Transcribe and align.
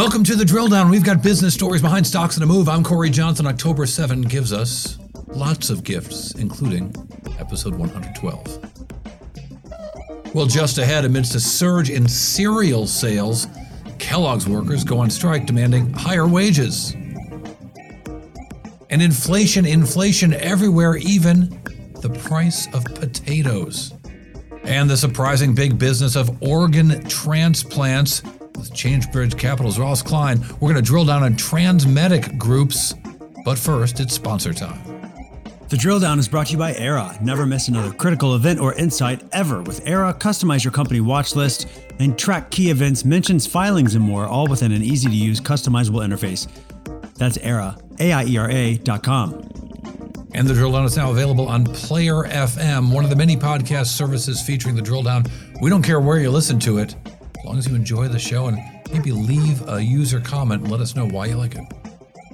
Welcome 0.00 0.24
to 0.24 0.34
the 0.34 0.46
drill 0.46 0.68
down. 0.68 0.88
We've 0.88 1.04
got 1.04 1.22
business 1.22 1.52
stories 1.52 1.82
behind 1.82 2.06
stocks 2.06 2.38
in 2.38 2.42
a 2.42 2.46
move. 2.46 2.70
I'm 2.70 2.82
Cory 2.82 3.10
Johnson. 3.10 3.46
October 3.46 3.84
7 3.84 4.22
gives 4.22 4.50
us 4.50 4.96
lots 5.26 5.68
of 5.68 5.84
gifts, 5.84 6.34
including 6.36 6.94
episode 7.38 7.74
112. 7.74 10.34
Well, 10.34 10.46
just 10.46 10.78
ahead, 10.78 11.04
amidst 11.04 11.34
a 11.34 11.40
surge 11.40 11.90
in 11.90 12.08
cereal 12.08 12.86
sales, 12.86 13.46
Kellogg's 13.98 14.48
workers 14.48 14.84
go 14.84 15.00
on 15.00 15.10
strike 15.10 15.44
demanding 15.44 15.92
higher 15.92 16.26
wages. 16.26 16.92
And 18.88 19.02
inflation, 19.02 19.66
inflation 19.66 20.32
everywhere, 20.32 20.96
even 20.96 21.60
the 22.00 22.08
price 22.24 22.72
of 22.72 22.86
potatoes. 22.86 23.92
And 24.62 24.88
the 24.88 24.96
surprising 24.96 25.54
big 25.54 25.78
business 25.78 26.16
of 26.16 26.42
organ 26.42 27.06
transplants 27.06 28.22
with 28.56 28.72
ChangeBridge 28.72 29.38
Capital's 29.38 29.78
Ross 29.78 30.02
Klein. 30.02 30.40
We're 30.60 30.72
going 30.72 30.74
to 30.76 30.82
drill 30.82 31.04
down 31.04 31.22
on 31.22 31.34
TransMedics 31.34 32.36
Group, 32.38 32.72
but 33.44 33.58
first, 33.58 34.00
it's 34.00 34.14
sponsor 34.14 34.52
time. 34.52 34.80
The 35.68 35.76
drill 35.76 36.00
down 36.00 36.18
is 36.18 36.26
brought 36.26 36.48
to 36.48 36.52
you 36.54 36.58
by 36.58 36.72
Aiera. 36.72 37.20
Never 37.20 37.46
miss 37.46 37.68
another 37.68 37.92
critical 37.92 38.34
event 38.34 38.58
or 38.58 38.74
insight 38.74 39.22
ever. 39.32 39.62
With 39.62 39.84
Aiera, 39.84 40.18
customize 40.18 40.64
your 40.64 40.72
company 40.72 41.00
watch 41.00 41.36
list 41.36 41.68
and 42.00 42.18
track 42.18 42.50
key 42.50 42.70
events, 42.70 43.04
mentions, 43.04 43.46
filings, 43.46 43.94
and 43.94 44.04
more, 44.04 44.26
all 44.26 44.48
within 44.48 44.72
an 44.72 44.82
easy 44.82 45.08
to 45.08 45.14
use, 45.14 45.40
customizable 45.40 46.04
interface. 46.04 46.48
That's 47.14 47.38
Aiera, 47.38 47.80
A 48.00 48.12
I 48.12 48.24
E 48.24 48.36
R 48.36 48.50
A 48.50 48.78
dot 48.78 49.04
com. 49.04 49.48
And 50.32 50.48
the 50.48 50.54
drill 50.54 50.72
down 50.72 50.84
is 50.84 50.96
now 50.96 51.10
available 51.10 51.48
on 51.48 51.64
Player 51.64 52.24
FM, 52.24 52.92
one 52.92 53.04
of 53.04 53.10
the 53.10 53.16
many 53.16 53.36
podcast 53.36 53.86
services 53.86 54.42
featuring 54.42 54.74
the 54.74 54.82
drill 54.82 55.02
down. 55.02 55.24
We 55.60 55.70
don't 55.70 55.82
care 55.82 56.00
where 56.00 56.18
you 56.18 56.30
listen 56.30 56.58
to 56.60 56.78
it, 56.78 56.96
as 57.40 57.44
long 57.46 57.58
as 57.58 57.68
you 57.68 57.74
enjoy 57.74 58.06
the 58.08 58.18
show 58.18 58.46
and 58.46 58.58
maybe 58.92 59.12
leave 59.12 59.66
a 59.68 59.82
user 59.82 60.20
comment 60.20 60.62
and 60.62 60.70
let 60.70 60.80
us 60.80 60.94
know 60.94 61.06
why 61.06 61.26
you 61.26 61.36
like 61.36 61.56
it. 61.56 61.64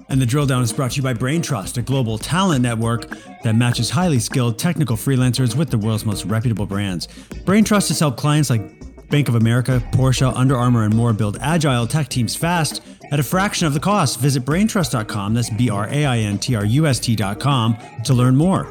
And 0.09 0.21
the 0.21 0.27
drill 0.27 0.47
down 0.47 0.63
is 0.63 0.73
brought 0.73 0.93
to 0.93 0.97
you 0.97 1.03
by 1.03 1.15
Braintrust, 1.15 1.79
a 1.79 1.83
global 1.83 2.17
talent 2.19 2.63
network 2.63 3.09
that 3.43 3.57
matches 3.57 3.91
highly 3.91 4.19
skilled 4.19 4.59
technical 4.59 4.97
freelancers 4.97 5.57
with 5.57 5.71
the 5.71 5.79
world's 5.79 6.05
most 6.05 6.25
reputable 6.27 6.67
brands. 6.67 7.09
Braintrust 7.45 7.89
has 7.89 7.99
helped 7.99 8.19
clients 8.19 8.51
like 8.51 8.63
Bank 9.09 9.29
of 9.29 9.35
America, 9.37 9.83
Porsche, 9.93 10.33
Under 10.35 10.57
Armour, 10.57 10.85
and 10.85 10.95
more 10.95 11.13
build 11.13 11.39
agile 11.41 11.87
tech 11.87 12.09
teams 12.09 12.37
fast 12.37 12.83
at 13.11 13.21
a 13.21 13.23
fraction 13.23 13.67
of 13.67 13.75
the 13.75 13.81
cost. 13.81 14.21
Visit 14.21 14.45
braintrust.com, 14.45 15.35
that's 15.35 15.51
B 15.51 15.71
R 15.71 15.89
A 15.89 16.05
I 16.05 16.19
N 16.19 16.39
T 16.39 16.55
R 16.55 16.65
U 16.65 16.87
S 16.87 16.99
T.com, 17.01 17.77
to 18.05 18.15
learn 18.15 18.37
more. 18.37 18.69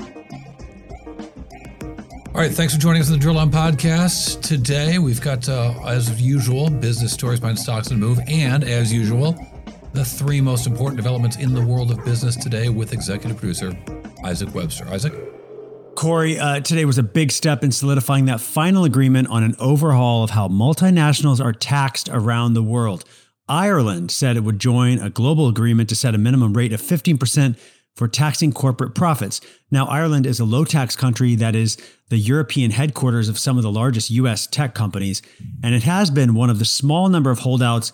All 2.36 2.42
right, 2.42 2.52
thanks 2.52 2.74
for 2.74 2.82
joining 2.82 3.02
us 3.02 3.08
on 3.08 3.14
the 3.14 3.20
Drill 3.20 3.36
Down 3.36 3.50
Podcast. 3.50 4.42
Today, 4.42 5.00
we've 5.00 5.22
got, 5.22 5.48
uh, 5.48 5.74
as 5.86 6.22
usual, 6.22 6.70
business 6.70 7.14
stories 7.14 7.40
behind 7.40 7.58
stocks 7.58 7.92
and 7.92 7.98
move, 7.98 8.20
and 8.28 8.62
as 8.66 8.92
usual, 8.92 9.40
the 9.94 10.04
three 10.04 10.42
most 10.42 10.68
important 10.68 10.98
developments 10.98 11.38
in 11.38 11.54
the 11.54 11.66
world 11.66 11.92
of 11.92 12.04
business 12.04 12.36
today 12.36 12.68
with 12.68 12.92
executive 12.92 13.38
producer 13.38 13.72
Isaac 14.26 14.54
Webster. 14.54 14.86
Isaac? 14.90 15.14
Cory, 15.96 16.38
uh, 16.38 16.60
today 16.60 16.84
was 16.84 16.98
a 16.98 17.04
big 17.04 17.32
step 17.32 17.64
in 17.64 17.72
solidifying 17.72 18.26
that 18.26 18.42
final 18.42 18.84
agreement 18.84 19.30
on 19.30 19.42
an 19.42 19.56
overhaul 19.58 20.22
of 20.22 20.32
how 20.32 20.50
multinationals 20.50 21.42
are 21.42 21.54
taxed 21.54 22.10
around 22.12 22.54
the 22.54 22.64
world. 22.64 23.06
Ireland 23.48 24.12
said 24.12 24.36
it 24.36 24.42
would 24.42 24.60
join 24.60 25.00
a 25.00 25.10
global 25.10 25.48
agreement 25.48 25.88
to 25.88 25.96
set 25.96 26.14
a 26.14 26.18
minimum 26.18 26.54
rate 26.54 26.74
of 26.74 26.82
15% 26.82 27.58
for 27.96 28.08
taxing 28.08 28.52
corporate 28.52 28.94
profits. 28.94 29.42
Now, 29.72 29.86
Ireland 29.86 30.26
is 30.26 30.40
a 30.40 30.46
low 30.46 30.66
tax 30.66 30.96
country 30.96 31.36
that 31.36 31.56
is 31.56 31.78
the 32.10 32.18
European 32.18 32.72
headquarters 32.72 33.30
of 33.30 33.40
some 33.40 33.58
of 33.58 33.64
the 33.64 33.72
largest 33.72 34.12
US 34.12 34.48
tech 34.48 34.76
companies, 34.76 35.22
and 35.64 35.74
it 35.74 35.84
has 35.84 36.10
been 36.10 36.34
one 36.34 36.50
of 36.50 36.60
the 36.60 36.66
small 36.66 37.10
number 37.10 37.32
of 37.32 37.40
holdouts 37.40 37.92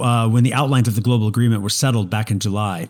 uh, 0.00 0.28
when 0.28 0.42
the 0.42 0.54
outlines 0.54 0.88
of 0.88 0.94
the 0.94 1.00
global 1.00 1.28
agreement 1.28 1.62
were 1.62 1.68
settled 1.68 2.08
back 2.08 2.30
in 2.30 2.38
July. 2.38 2.88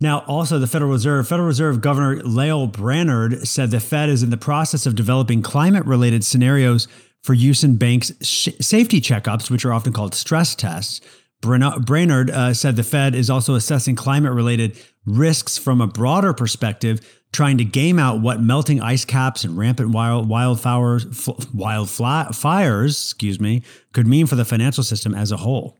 Now, 0.00 0.18
also 0.26 0.58
the 0.58 0.66
Federal 0.66 0.90
Reserve, 0.90 1.28
Federal 1.28 1.46
Reserve 1.46 1.80
Governor 1.80 2.20
Lael 2.24 2.66
Brainard 2.66 3.46
said 3.46 3.70
the 3.70 3.80
Fed 3.80 4.08
is 4.08 4.22
in 4.22 4.30
the 4.30 4.36
process 4.36 4.86
of 4.86 4.96
developing 4.96 5.40
climate-related 5.40 6.24
scenarios 6.24 6.88
for 7.22 7.32
use 7.32 7.64
in 7.64 7.76
banks' 7.76 8.12
sh- 8.20 8.50
safety 8.60 9.00
checkups, 9.00 9.50
which 9.50 9.64
are 9.64 9.72
often 9.72 9.92
called 9.92 10.14
stress 10.14 10.54
tests. 10.54 11.00
Brainard 11.44 12.30
uh, 12.30 12.54
said 12.54 12.76
the 12.76 12.82
Fed 12.82 13.14
is 13.14 13.30
also 13.30 13.54
assessing 13.54 13.94
climate 13.96 14.32
related 14.32 14.78
risks 15.04 15.58
from 15.58 15.80
a 15.80 15.86
broader 15.86 16.32
perspective, 16.32 17.00
trying 17.32 17.58
to 17.58 17.64
game 17.64 17.98
out 17.98 18.20
what 18.20 18.40
melting 18.40 18.80
ice 18.80 19.04
caps 19.04 19.44
and 19.44 19.56
rampant 19.58 19.90
wild 19.90 20.28
wildflowers, 20.28 21.04
wildfires, 21.04 22.90
excuse 22.90 23.38
me, 23.40 23.62
could 23.92 24.06
mean 24.06 24.26
for 24.26 24.36
the 24.36 24.44
financial 24.44 24.82
system 24.82 25.14
as 25.14 25.30
a 25.30 25.36
whole. 25.36 25.76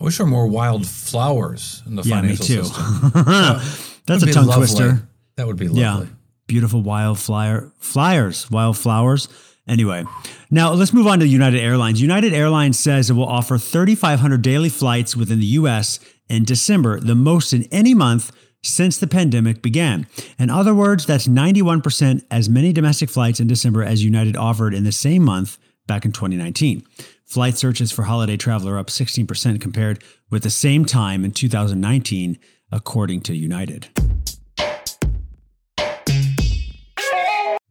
I 0.00 0.04
wish 0.04 0.18
there 0.18 0.26
were 0.26 0.30
more 0.30 0.48
wildflowers 0.48 1.82
in 1.86 1.96
the 1.96 2.02
yeah, 2.02 2.16
financial 2.16 2.42
me 2.42 2.62
too. 2.62 2.64
system. 2.64 3.10
That's 4.06 4.22
a 4.22 4.32
tongue 4.32 4.46
lovely. 4.46 4.66
twister. 4.66 5.08
That 5.36 5.46
would 5.46 5.56
be 5.56 5.68
lovely. 5.68 5.80
Yeah, 5.82 6.06
beautiful 6.46 6.82
wildflower 6.82 7.72
flyers, 7.78 8.50
wildflowers. 8.50 9.28
Anyway, 9.68 10.04
now 10.50 10.72
let's 10.72 10.92
move 10.92 11.06
on 11.06 11.20
to 11.20 11.26
United 11.26 11.60
Airlines. 11.60 12.02
United 12.02 12.32
Airlines 12.32 12.78
says 12.78 13.08
it 13.08 13.14
will 13.14 13.28
offer 13.28 13.58
3,500 13.58 14.42
daily 14.42 14.68
flights 14.68 15.16
within 15.16 15.38
the 15.38 15.46
US 15.46 16.00
in 16.28 16.44
December, 16.44 16.98
the 16.98 17.14
most 17.14 17.52
in 17.52 17.64
any 17.70 17.94
month 17.94 18.32
since 18.64 18.98
the 18.98 19.06
pandemic 19.06 19.62
began. 19.62 20.06
In 20.38 20.50
other 20.50 20.74
words, 20.74 21.06
that's 21.06 21.28
91% 21.28 22.24
as 22.30 22.48
many 22.48 22.72
domestic 22.72 23.10
flights 23.10 23.40
in 23.40 23.46
December 23.46 23.82
as 23.82 24.04
United 24.04 24.36
offered 24.36 24.74
in 24.74 24.84
the 24.84 24.92
same 24.92 25.22
month 25.22 25.58
back 25.86 26.04
in 26.04 26.12
2019. 26.12 26.82
Flight 27.24 27.56
searches 27.56 27.90
for 27.90 28.04
holiday 28.04 28.36
travel 28.36 28.68
are 28.68 28.78
up 28.78 28.88
16% 28.88 29.60
compared 29.60 30.02
with 30.30 30.42
the 30.42 30.50
same 30.50 30.84
time 30.84 31.24
in 31.24 31.30
2019, 31.30 32.38
according 32.70 33.20
to 33.22 33.34
United. 33.34 33.88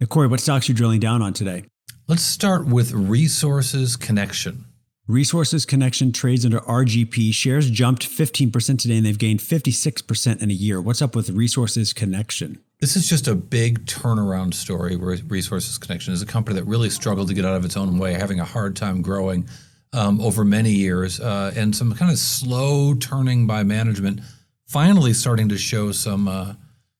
Cory, 0.09 0.27
what 0.27 0.39
stocks 0.39 0.67
are 0.67 0.71
you 0.71 0.75
drilling 0.75 0.99
down 0.99 1.21
on 1.21 1.31
today? 1.31 1.63
Let's 2.11 2.23
start 2.23 2.65
with 2.65 2.91
Resources 2.91 3.95
Connection. 3.95 4.65
Resources 5.07 5.65
Connection 5.65 6.11
trades 6.11 6.43
under 6.43 6.59
RGP. 6.59 7.33
Shares 7.33 7.69
jumped 7.69 8.05
15% 8.05 8.79
today 8.79 8.97
and 8.97 9.05
they've 9.05 9.17
gained 9.17 9.39
56% 9.39 10.41
in 10.41 10.51
a 10.51 10.53
year. 10.53 10.81
What's 10.81 11.01
up 11.01 11.15
with 11.15 11.29
Resources 11.29 11.93
Connection? 11.93 12.61
This 12.81 12.97
is 12.97 13.07
just 13.07 13.29
a 13.29 13.33
big 13.33 13.85
turnaround 13.85 14.55
story 14.55 14.97
where 14.97 15.15
Resources 15.25 15.77
Connection 15.77 16.11
is 16.13 16.21
a 16.21 16.25
company 16.25 16.59
that 16.59 16.65
really 16.65 16.89
struggled 16.89 17.29
to 17.29 17.33
get 17.33 17.45
out 17.45 17.55
of 17.55 17.63
its 17.63 17.77
own 17.77 17.97
way, 17.97 18.15
having 18.15 18.41
a 18.41 18.45
hard 18.45 18.75
time 18.75 19.01
growing 19.01 19.47
um, 19.93 20.19
over 20.19 20.43
many 20.43 20.71
years, 20.71 21.21
uh, 21.21 21.53
and 21.55 21.73
some 21.73 21.95
kind 21.95 22.11
of 22.11 22.17
slow 22.17 22.93
turning 22.93 23.47
by 23.47 23.63
management, 23.63 24.19
finally 24.67 25.13
starting 25.13 25.47
to 25.47 25.57
show 25.57 25.93
some 25.93 26.27
uh, 26.27 26.55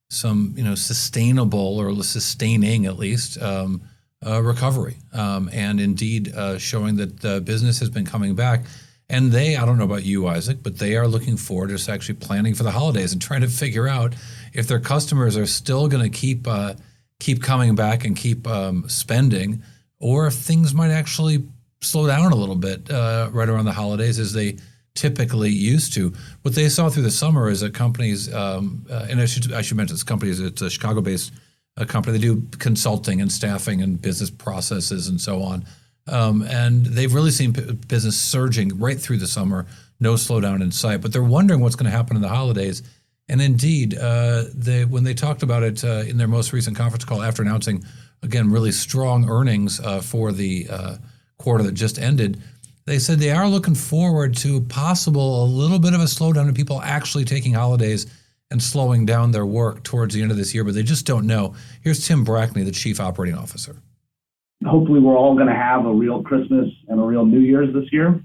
some 0.10 0.54
you 0.56 0.64
know 0.64 0.76
sustainable 0.76 1.82
or 1.82 2.02
sustaining 2.02 2.86
at 2.86 2.98
least 2.98 3.38
um, 3.42 3.82
uh, 4.26 4.42
recovery, 4.42 4.98
um, 5.14 5.50
and 5.52 5.80
indeed 5.80 6.34
uh, 6.36 6.58
showing 6.58 6.98
that 6.98 7.22
the 7.22 7.42
business 7.42 7.80
has 7.80 7.90
been 7.90 8.06
coming 8.06 8.36
back. 8.36 8.66
And 9.10 9.32
they, 9.32 9.58
I 9.58 9.66
don't 9.66 9.78
know 9.78 9.84
about 9.84 10.06
you, 10.06 10.28
Isaac, 10.28 10.60
but 10.64 10.78
they 10.78 10.96
are 10.96 11.08
looking 11.08 11.36
forward 11.36 11.78
to 11.78 11.92
actually 11.92 12.16
planning 12.16 12.54
for 12.54 12.64
the 12.64 12.72
holidays 12.72 13.12
and 13.12 13.22
trying 13.22 13.42
to 13.42 13.50
figure 13.50 13.88
out 13.88 14.14
if 14.54 14.68
their 14.68 14.80
customers 14.80 15.36
are 15.36 15.48
still 15.48 15.90
going 15.90 16.04
to 16.04 16.10
keep 16.10 16.48
uh, 16.48 16.76
keep 17.20 17.44
coming 17.44 17.76
back 17.76 18.06
and 18.06 18.16
keep 18.16 18.48
um, 18.48 18.88
spending, 18.88 19.62
or 20.00 20.28
if 20.28 20.34
things 20.34 20.74
might 20.74 20.92
actually 20.92 21.44
slow 21.82 22.08
down 22.08 22.32
a 22.32 22.36
little 22.36 22.56
bit 22.56 22.90
uh, 22.90 23.30
right 23.34 23.50
around 23.50 23.66
the 23.66 23.74
holidays 23.74 24.18
as 24.18 24.34
they 24.34 24.58
typically 24.96 25.50
used 25.50 25.94
to. 25.94 26.14
What 26.44 26.56
they 26.56 26.70
saw 26.70 26.90
through 26.90 27.04
the 27.04 27.12
summer 27.12 27.50
is 27.50 27.62
that 27.62 27.74
companies, 27.74 28.34
um, 28.34 28.86
uh, 28.90 29.08
and 29.10 29.20
I 29.20 29.26
should 29.26 29.52
I 29.52 29.62
should 29.62 29.78
mention 29.78 29.96
this 29.96 30.04
company 30.04 30.32
is 30.32 30.40
it's 30.40 30.62
a 30.62 30.70
Chicago-based 30.70 31.34
a 31.78 31.86
company. 31.86 32.18
They 32.18 32.24
do 32.24 32.44
consulting 32.60 33.22
and 33.22 33.32
staffing 33.32 33.82
and 33.82 34.02
business 34.02 34.30
processes 34.30 35.08
and 35.08 35.20
so 35.20 35.42
on. 35.42 35.66
Um, 36.08 36.42
and 36.44 36.86
they've 36.86 37.14
really 37.14 37.32
seen 37.32 37.54
p- 37.54 37.74
business 37.88 38.20
surging 38.20 38.80
right 38.80 39.00
through 39.00 39.18
the 39.18 39.28
summer, 39.28 39.66
no 40.00 40.16
slowdown 40.16 40.62
in 40.62 40.72
sight. 40.72 41.02
But 41.02 41.14
they're 41.14 41.24
wondering 41.24 41.62
what's 41.62 41.76
going 41.76 41.90
to 41.90 41.96
happen 41.96 42.16
in 42.16 42.22
the 42.22 42.30
holidays. 42.30 42.84
And 43.30 43.42
indeed, 43.42 43.98
uh, 43.98 44.46
they, 44.54 44.84
when 44.84 45.04
they 45.04 45.14
talked 45.14 45.44
about 45.44 45.64
it 45.64 45.84
uh, 45.84 46.04
in 46.08 46.18
their 46.18 46.28
most 46.28 46.52
recent 46.54 46.76
conference 46.76 47.06
call 47.06 47.22
after 47.22 47.42
announcing, 47.42 47.86
again, 48.24 48.52
really 48.52 48.72
strong 48.72 49.30
earnings 49.30 49.80
uh, 49.80 50.02
for 50.02 50.32
the 50.32 50.68
uh, 50.70 50.96
quarter 51.38 51.64
that 51.64 51.74
just 51.74 51.98
ended, 51.98 52.42
they 52.86 53.00
said 53.00 53.20
they 53.20 53.32
are 53.32 53.48
looking 53.48 53.76
forward 53.76 54.36
to 54.38 54.62
possible 54.62 55.44
a 55.44 55.46
little 55.46 55.80
bit 55.80 55.94
of 55.94 56.02
a 56.02 56.06
slowdown 56.06 56.48
in 56.48 56.54
people 56.54 56.82
actually 56.82 57.24
taking 57.24 57.54
holidays 57.54 58.08
and 58.52 58.62
slowing 58.62 59.06
down 59.06 59.32
their 59.32 59.46
work 59.46 59.84
towards 59.84 60.14
the 60.14 60.22
end 60.22 60.30
of 60.30 60.38
this 60.38 60.54
year, 60.54 60.64
but 60.64 60.74
they 60.74 60.84
just 60.84 61.06
don't 61.06 61.26
know. 61.26 61.56
Here's 61.82 62.06
Tim 62.06 62.26
Brackney, 62.26 62.64
the 62.64 62.72
Chief 62.72 63.00
Operating 63.00 63.38
Officer. 63.38 63.78
Hopefully, 64.66 65.00
we're 65.00 65.18
all 65.18 65.34
going 65.36 65.48
to 65.48 65.56
have 65.56 65.86
a 65.86 65.94
real 65.94 66.22
Christmas 66.22 66.70
and 66.88 67.00
a 67.00 67.04
real 67.04 67.26
New 67.26 67.40
Year's 67.40 67.74
this 67.74 67.92
year. 67.92 68.22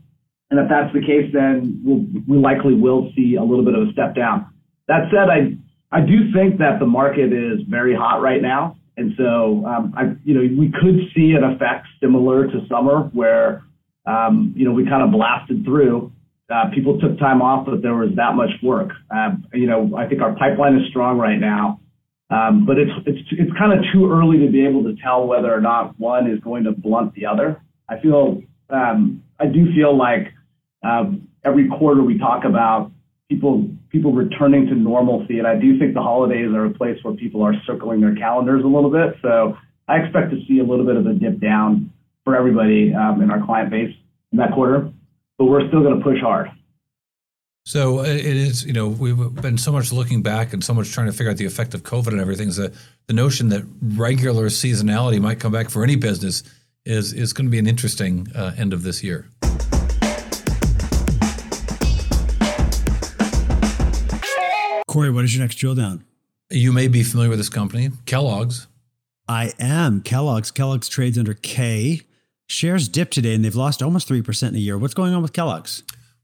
And 0.50 0.60
if 0.60 0.68
that's 0.68 0.92
the 0.92 1.00
case, 1.00 1.32
then 1.32 1.80
we'll, 1.82 2.04
we 2.28 2.36
likely 2.36 2.74
will 2.74 3.10
see 3.16 3.36
a 3.36 3.42
little 3.42 3.64
bit 3.64 3.74
of 3.74 3.88
a 3.88 3.92
step 3.92 4.14
down. 4.14 4.52
That 4.88 5.08
said, 5.10 5.30
I, 5.30 5.56
I 5.90 6.04
do 6.04 6.32
think 6.32 6.58
that 6.58 6.78
the 6.78 6.86
market 6.86 7.32
is 7.32 7.60
very 7.68 7.94
hot 7.94 8.20
right 8.20 8.42
now. 8.42 8.76
And 8.98 9.12
so, 9.16 9.64
um, 9.66 9.94
I, 9.96 10.14
you 10.24 10.34
know, 10.34 10.40
we 10.40 10.72
could 10.80 11.00
see 11.14 11.32
an 11.32 11.44
effect 11.44 11.86
similar 12.00 12.46
to 12.46 12.66
summer 12.68 13.10
where 13.12 13.62
um, 14.06 14.54
you 14.56 14.64
know, 14.64 14.72
we 14.72 14.84
kind 14.86 15.02
of 15.02 15.10
blasted 15.10 15.64
through. 15.64 16.12
Uh, 16.48 16.70
people 16.72 16.98
took 17.00 17.18
time 17.18 17.42
off, 17.42 17.66
but 17.66 17.82
there 17.82 17.94
was 17.94 18.10
that 18.16 18.34
much 18.34 18.50
work. 18.62 18.90
Uh, 19.10 19.30
you 19.52 19.66
know, 19.66 19.96
I 19.96 20.06
think 20.08 20.22
our 20.22 20.34
pipeline 20.36 20.76
is 20.76 20.88
strong 20.90 21.18
right 21.18 21.38
now, 21.38 21.80
um, 22.30 22.64
but 22.64 22.78
it's 22.78 22.92
it's 23.04 23.28
it's 23.32 23.52
kind 23.58 23.72
of 23.72 23.84
too 23.92 24.10
early 24.10 24.38
to 24.46 24.50
be 24.50 24.64
able 24.64 24.84
to 24.84 24.94
tell 25.02 25.26
whether 25.26 25.52
or 25.52 25.60
not 25.60 25.98
one 25.98 26.30
is 26.30 26.38
going 26.40 26.64
to 26.64 26.72
blunt 26.72 27.14
the 27.14 27.26
other. 27.26 27.60
I 27.88 27.98
feel 28.00 28.42
um, 28.70 29.22
I 29.40 29.46
do 29.46 29.74
feel 29.74 29.96
like 29.96 30.32
um, 30.84 31.28
every 31.44 31.68
quarter 31.68 32.02
we 32.02 32.18
talk 32.18 32.44
about 32.44 32.92
people 33.28 33.68
people 33.90 34.12
returning 34.12 34.66
to 34.66 34.74
normalcy, 34.74 35.38
and 35.38 35.46
I 35.46 35.56
do 35.56 35.78
think 35.78 35.94
the 35.94 36.02
holidays 36.02 36.52
are 36.54 36.66
a 36.66 36.70
place 36.70 36.98
where 37.02 37.14
people 37.14 37.42
are 37.42 37.54
circling 37.66 38.00
their 38.00 38.14
calendars 38.14 38.62
a 38.64 38.68
little 38.68 38.90
bit. 38.90 39.16
So 39.22 39.56
I 39.88 39.96
expect 39.96 40.30
to 40.30 40.38
see 40.46 40.58
a 40.58 40.64
little 40.64 40.84
bit 40.84 40.96
of 40.96 41.06
a 41.06 41.14
dip 41.14 41.40
down 41.40 41.92
for 42.24 42.36
everybody 42.36 42.92
um, 42.94 43.22
in 43.22 43.30
our 43.30 43.44
client 43.44 43.70
base 43.70 43.94
in 44.32 44.38
that 44.38 44.52
quarter, 44.52 44.90
but 45.38 45.46
we're 45.46 45.66
still 45.68 45.82
going 45.82 45.98
to 45.98 46.02
push 46.02 46.20
hard. 46.20 46.50
So 47.64 47.98
uh, 47.98 48.04
it 48.04 48.24
is, 48.24 48.64
you 48.64 48.72
know, 48.72 48.86
we've 48.86 49.34
been 49.42 49.58
so 49.58 49.72
much 49.72 49.92
looking 49.92 50.22
back 50.22 50.52
and 50.52 50.62
so 50.62 50.72
much 50.72 50.92
trying 50.92 51.06
to 51.06 51.12
figure 51.12 51.32
out 51.32 51.36
the 51.36 51.46
effect 51.46 51.74
of 51.74 51.82
COVID 51.82 52.08
and 52.08 52.20
everything. 52.20 52.52
So 52.52 52.68
the 53.08 53.12
notion 53.12 53.48
that 53.48 53.64
regular 53.82 54.46
seasonality 54.46 55.20
might 55.20 55.40
come 55.40 55.50
back 55.50 55.68
for 55.68 55.82
any 55.82 55.96
business 55.96 56.44
is 56.84 57.12
is 57.12 57.32
going 57.32 57.46
to 57.46 57.50
be 57.50 57.58
an 57.58 57.66
interesting 57.66 58.28
uh, 58.36 58.52
end 58.56 58.72
of 58.72 58.84
this 58.84 59.02
year. 59.02 59.28
Cory, 64.86 65.10
what 65.10 65.24
is 65.24 65.34
your 65.34 65.42
next 65.42 65.56
drill 65.56 65.74
down? 65.74 66.04
You 66.48 66.72
may 66.72 66.86
be 66.86 67.02
familiar 67.02 67.30
with 67.30 67.40
this 67.40 67.48
company, 67.48 67.90
Kellogg's. 68.06 68.68
I 69.28 69.52
am. 69.58 70.02
Kellogg's. 70.02 70.52
Kellogg's 70.52 70.88
trades 70.88 71.18
under 71.18 71.34
K. 71.34 72.02
Shares 72.46 72.88
dipped 72.88 73.12
today 73.12 73.34
and 73.34 73.44
they've 73.44 73.54
lost 73.54 73.82
almost 73.82 74.08
3% 74.08 74.48
in 74.48 74.54
a 74.54 74.58
year. 74.58 74.78
What's 74.78 74.94
going 74.94 75.14
on 75.14 75.22
with 75.22 75.32
Kellogg's? 75.32 75.82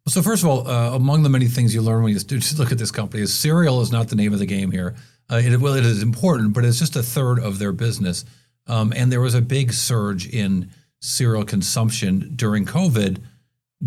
So 0.09 0.23
first 0.23 0.43
of 0.43 0.49
all, 0.49 0.67
uh, 0.67 0.95
among 0.95 1.23
the 1.23 1.29
many 1.29 1.47
things 1.47 1.75
you 1.75 1.83
learn 1.83 2.03
when 2.03 2.13
you 2.13 2.19
just 2.19 2.59
look 2.59 2.73
at 2.73 2.79
this 2.79 2.91
company 2.91 3.23
is 3.23 3.33
cereal 3.33 3.81
is 3.81 3.93
not 3.93 4.09
the 4.09 4.17
name 4.17 4.33
of 4.33 4.41
the 4.41 4.47
game 4.47 4.71
here. 4.71 4.97
Uh, 5.31 5.37
it, 5.37 5.61
well, 5.61 5.75
it 5.75 5.85
is 5.85 6.03
important, 6.03 6.55
but 6.55 6.65
it's 6.65 6.79
just 6.79 6.97
a 6.97 7.03
third 7.03 7.39
of 7.39 7.59
their 7.59 7.73
business. 7.73 8.25
Um, 8.67 8.93
and 8.97 9.13
there 9.13 9.21
was 9.21 9.35
a 9.35 9.41
big 9.41 9.73
surge 9.73 10.29
in 10.29 10.71
cereal 11.01 11.45
consumption 11.45 12.33
during 12.35 12.65
COVID, 12.65 13.19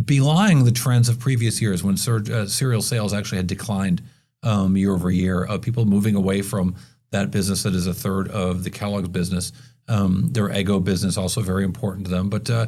belying 0.03 0.63
the 0.63 0.71
trends 0.71 1.09
of 1.09 1.19
previous 1.19 1.61
years 1.61 1.83
when 1.83 1.97
surge, 1.97 2.29
uh, 2.29 2.47
cereal 2.47 2.81
sales 2.81 3.13
actually 3.13 3.37
had 3.37 3.47
declined 3.47 4.01
um, 4.43 4.77
year 4.77 4.93
over 4.93 5.11
year. 5.11 5.45
Uh, 5.47 5.57
people 5.57 5.85
moving 5.85 6.15
away 6.15 6.41
from 6.41 6.75
that 7.11 7.31
business 7.31 7.63
that 7.63 7.73
is 7.73 7.87
a 7.87 7.93
third 7.93 8.29
of 8.29 8.63
the 8.63 8.69
Kellogg's 8.69 9.09
business. 9.09 9.51
Um, 9.87 10.29
their 10.31 10.49
Eggo 10.49 10.83
business 10.83 11.17
also 11.17 11.41
very 11.41 11.63
important 11.63 12.05
to 12.05 12.11
them, 12.11 12.29
but 12.29 12.49
uh, 12.49 12.67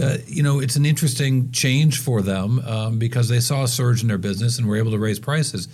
uh, 0.00 0.18
you 0.26 0.42
know 0.42 0.60
it's 0.60 0.76
an 0.76 0.84
interesting 0.84 1.50
change 1.50 1.98
for 1.98 2.20
them 2.20 2.58
um, 2.60 2.98
because 2.98 3.28
they 3.28 3.40
saw 3.40 3.64
a 3.64 3.68
surge 3.68 4.02
in 4.02 4.08
their 4.08 4.18
business 4.18 4.58
and 4.58 4.68
were 4.68 4.76
able 4.76 4.90
to 4.90 4.98
raise 4.98 5.18
prices. 5.18 5.68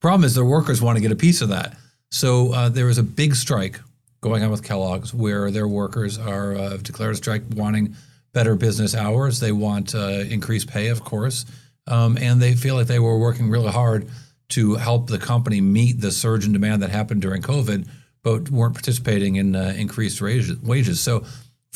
Problem 0.00 0.24
is 0.24 0.34
their 0.34 0.44
workers 0.44 0.82
want 0.82 0.96
to 0.96 1.02
get 1.02 1.12
a 1.12 1.16
piece 1.16 1.40
of 1.40 1.48
that, 1.48 1.76
so 2.10 2.52
uh, 2.52 2.68
there 2.68 2.86
was 2.86 2.98
a 2.98 3.02
big 3.02 3.34
strike 3.34 3.80
going 4.20 4.42
on 4.42 4.50
with 4.50 4.62
Kellogg's 4.62 5.12
where 5.14 5.50
their 5.50 5.68
workers 5.68 6.18
are 6.18 6.54
uh, 6.56 6.76
declared 6.78 7.12
a 7.12 7.16
strike 7.16 7.42
wanting 7.54 7.94
better 8.32 8.54
business 8.54 8.94
hours. 8.94 9.40
They 9.40 9.52
want 9.52 9.94
uh, 9.94 10.24
increased 10.28 10.68
pay, 10.68 10.88
of 10.88 11.04
course, 11.04 11.46
um, 11.86 12.18
and 12.18 12.40
they 12.40 12.54
feel 12.54 12.74
like 12.74 12.86
they 12.86 12.98
were 12.98 13.18
working 13.18 13.48
really 13.48 13.70
hard 13.70 14.08
to 14.50 14.74
help 14.74 15.08
the 15.08 15.18
company 15.18 15.60
meet 15.60 16.00
the 16.00 16.10
surge 16.10 16.44
in 16.44 16.52
demand 16.52 16.82
that 16.82 16.90
happened 16.90 17.22
during 17.22 17.42
COVID, 17.42 17.88
but 18.24 18.50
weren't 18.50 18.74
participating 18.74 19.36
in 19.36 19.54
uh, 19.54 19.74
increased 19.76 20.20
wages. 20.20 21.00
So 21.00 21.20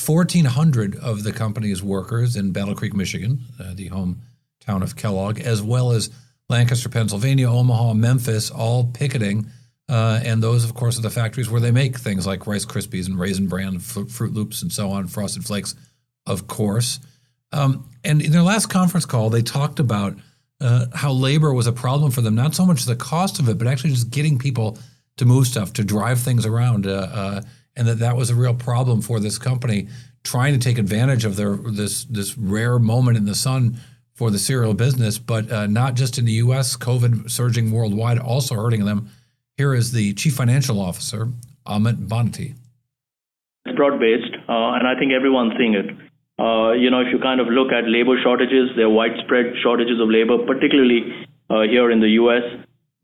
1,400 0.05 0.97
of 0.97 1.23
the 1.23 1.33
company's 1.33 1.83
workers 1.83 2.35
in 2.35 2.53
Battle 2.53 2.75
Creek, 2.75 2.95
Michigan, 2.95 3.41
uh, 3.61 3.75
the 3.75 3.91
hometown 3.91 4.83
of 4.83 4.97
Kellogg, 4.97 5.39
as 5.41 5.63
well 5.63 5.93
as 5.93 6.11
Lancaster, 6.49 6.89
Pennsylvania, 6.89 7.49
Omaha, 7.49 7.95
Memphis, 7.95 8.51
all 8.51 8.91
picketing. 8.93 9.47
Uh, 9.89 10.21
and 10.25 10.43
those, 10.43 10.65
of 10.65 10.75
course, 10.75 10.99
are 10.99 11.03
the 11.03 11.11
factories 11.11 11.51
where 11.51 11.61
they 11.61 11.71
make 11.71 11.99
things 11.99 12.27
like 12.27 12.47
Rice 12.47 12.65
Krispies 12.65 13.07
and 13.07 13.19
Raisin 13.19 13.47
Bran, 13.47 13.79
Froot 13.79 14.35
Loops, 14.35 14.63
and 14.63 14.73
so 14.73 14.91
on, 14.91 15.07
Frosted 15.07 15.45
Flakes, 15.45 15.75
of 16.27 16.47
course. 16.47 17.01
Um, 17.53 17.89
and 18.05 18.23
in 18.23 18.33
their 18.33 18.43
last 18.43 18.67
conference 18.67 19.07
call, 19.07 19.31
they 19.31 19.43
talked 19.43 19.81
about 19.81 20.17
uh, 20.61 20.87
how 20.95 21.13
labor 21.13 21.53
was 21.53 21.67
a 21.67 21.73
problem 21.73 22.11
for 22.11 22.21
them. 22.21 22.35
Not 22.35 22.55
so 22.55 22.67
much 22.67 22.85
the 22.85 22.97
cost 22.97 23.39
of 23.39 23.49
it, 23.49 23.59
but 23.59 23.67
actually 23.67 23.91
just 23.91 24.11
getting 24.11 24.39
people 24.39 24.79
to 25.19 25.25
move 25.25 25.47
stuff, 25.47 25.73
to 25.75 25.85
drive 25.85 26.21
things 26.21 26.47
around, 26.47 26.87
uh, 26.87 27.09
uh, 27.13 27.43
and 27.77 27.87
that 27.87 27.99
that 27.99 28.17
was 28.17 28.31
a 28.31 28.35
real 28.35 28.55
problem 28.55 29.03
for 29.03 29.21
this 29.21 29.39
company 29.39 29.89
trying 30.25 30.53
to 30.53 30.59
take 30.59 30.79
advantage 30.79 31.25
of 31.25 31.37
their 31.37 31.57
this 31.57 32.05
this 32.05 32.37
rare 32.37 32.79
moment 32.79 33.17
in 33.17 33.25
the 33.25 33.35
sun 33.35 33.79
for 34.15 34.31
the 34.31 34.39
cereal 34.39 34.75
business, 34.75 35.17
but 35.17 35.51
uh, 35.51 35.67
not 35.67 35.95
just 35.95 36.19
in 36.19 36.25
the 36.25 36.33
U.S. 36.45 36.77
COVID 36.77 37.31
surging 37.31 37.71
worldwide, 37.71 38.19
also 38.19 38.57
hurting 38.57 38.85
them. 38.85 39.11
Here 39.57 39.75
is 39.75 39.93
the 39.93 40.13
chief 40.15 40.35
financial 40.35 40.81
officer, 40.81 41.29
Amit 41.67 42.09
Banati. 42.09 42.55
It's 43.65 43.77
broad 43.77 44.01
based, 44.01 44.35
uh, 44.49 44.75
and 44.75 44.89
I 44.89 44.99
think 44.99 45.13
everyone's 45.13 45.53
seeing 45.57 45.75
it. 45.75 45.87
Uh, 46.39 46.73
you 46.73 46.91
know, 46.91 47.01
if 47.01 47.09
you 47.13 47.19
kind 47.19 47.41
of 47.41 47.49
look 47.49 47.73
at 47.73 47.89
labor 47.89 48.17
shortages, 48.23 48.71
there 48.77 48.87
are 48.87 48.91
widespread 48.91 49.55
shortages 49.63 50.01
of 50.01 50.09
labor, 50.09 50.39
particularly 50.47 51.27
uh, 51.51 51.63
here 51.63 51.91
in 51.91 52.01
the 52.01 52.11
U.S. 52.23 52.43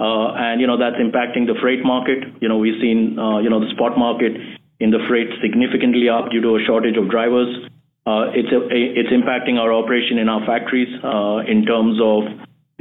Uh, 0.00 0.34
and 0.34 0.60
you 0.60 0.66
know 0.66 0.76
that's 0.76 0.96
impacting 0.96 1.46
the 1.46 1.54
freight 1.62 1.84
market. 1.84 2.18
You 2.40 2.48
know, 2.48 2.58
we've 2.58 2.80
seen 2.80 3.14
you 3.14 3.50
know 3.50 3.60
the 3.60 3.70
spot 3.74 3.96
market 3.96 4.32
in 4.80 4.90
the 4.90 4.98
freight 5.08 5.30
significantly 5.40 6.08
up 6.08 6.30
due 6.30 6.42
to 6.42 6.56
a 6.56 6.60
shortage 6.66 6.96
of 6.96 7.08
drivers. 7.10 7.70
It's 8.34 8.50
it's 8.50 9.12
impacting 9.14 9.56
our 9.58 9.72
operation 9.72 10.18
in 10.18 10.28
our 10.28 10.44
factories 10.44 10.90
in 11.46 11.64
terms 11.64 12.02
of 12.02 12.26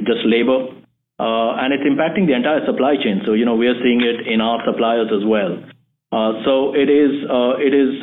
just 0.02 0.26
labor, 0.26 0.74
and 1.20 1.70
it's 1.70 1.86
impacting 1.86 2.26
the 2.26 2.34
entire 2.34 2.66
supply 2.66 2.98
chain. 2.98 3.22
So 3.26 3.34
you 3.34 3.46
know 3.46 3.56
we 3.56 3.68
are 3.68 3.78
seeing 3.84 4.02
it 4.02 4.26
in 4.26 4.42
our 4.42 4.66
suppliers 4.66 5.14
as 5.14 5.24
well. 5.24 5.62
So 6.44 6.74
it 6.74 6.90
is 6.90 7.14
it 7.62 7.74
is 7.78 8.02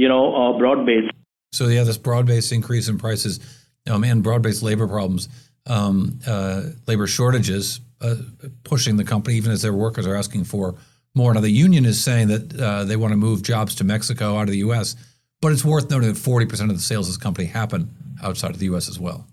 you 0.00 0.08
know 0.08 0.56
broad 0.58 0.86
based. 0.86 1.12
So 1.52 1.68
yeah, 1.68 1.84
this 1.84 1.96
broad-based 1.96 2.52
increase 2.52 2.88
in 2.88 2.98
prices 2.98 3.40
um, 3.88 4.04
and 4.04 4.22
broad-based 4.22 4.62
labor 4.62 4.86
problems, 4.86 5.28
um, 5.66 6.20
uh, 6.26 6.62
labor 6.86 7.06
shortages, 7.06 7.80
uh, 8.00 8.16
pushing 8.64 8.96
the 8.96 9.04
company 9.04 9.36
even 9.36 9.52
as 9.52 9.62
their 9.62 9.72
workers 9.72 10.06
are 10.06 10.14
asking 10.14 10.44
for 10.44 10.74
more. 11.14 11.32
Now 11.32 11.40
the 11.40 11.50
union 11.50 11.84
is 11.84 12.02
saying 12.02 12.28
that 12.28 12.60
uh, 12.60 12.84
they 12.84 12.96
want 12.96 13.12
to 13.12 13.16
move 13.16 13.42
jobs 13.42 13.74
to 13.76 13.84
Mexico 13.84 14.36
out 14.36 14.42
of 14.42 14.50
the 14.50 14.58
U.S., 14.58 14.96
but 15.40 15.52
it's 15.52 15.64
worth 15.64 15.90
noting 15.90 16.12
that 16.12 16.18
40% 16.18 16.70
of 16.70 16.76
the 16.76 16.78
sales 16.78 17.08
of 17.08 17.14
this 17.14 17.22
company 17.22 17.46
happen 17.46 17.90
outside 18.22 18.50
of 18.52 18.58
the 18.58 18.66
U.S. 18.66 18.88
as 18.88 18.98
well. 18.98 19.26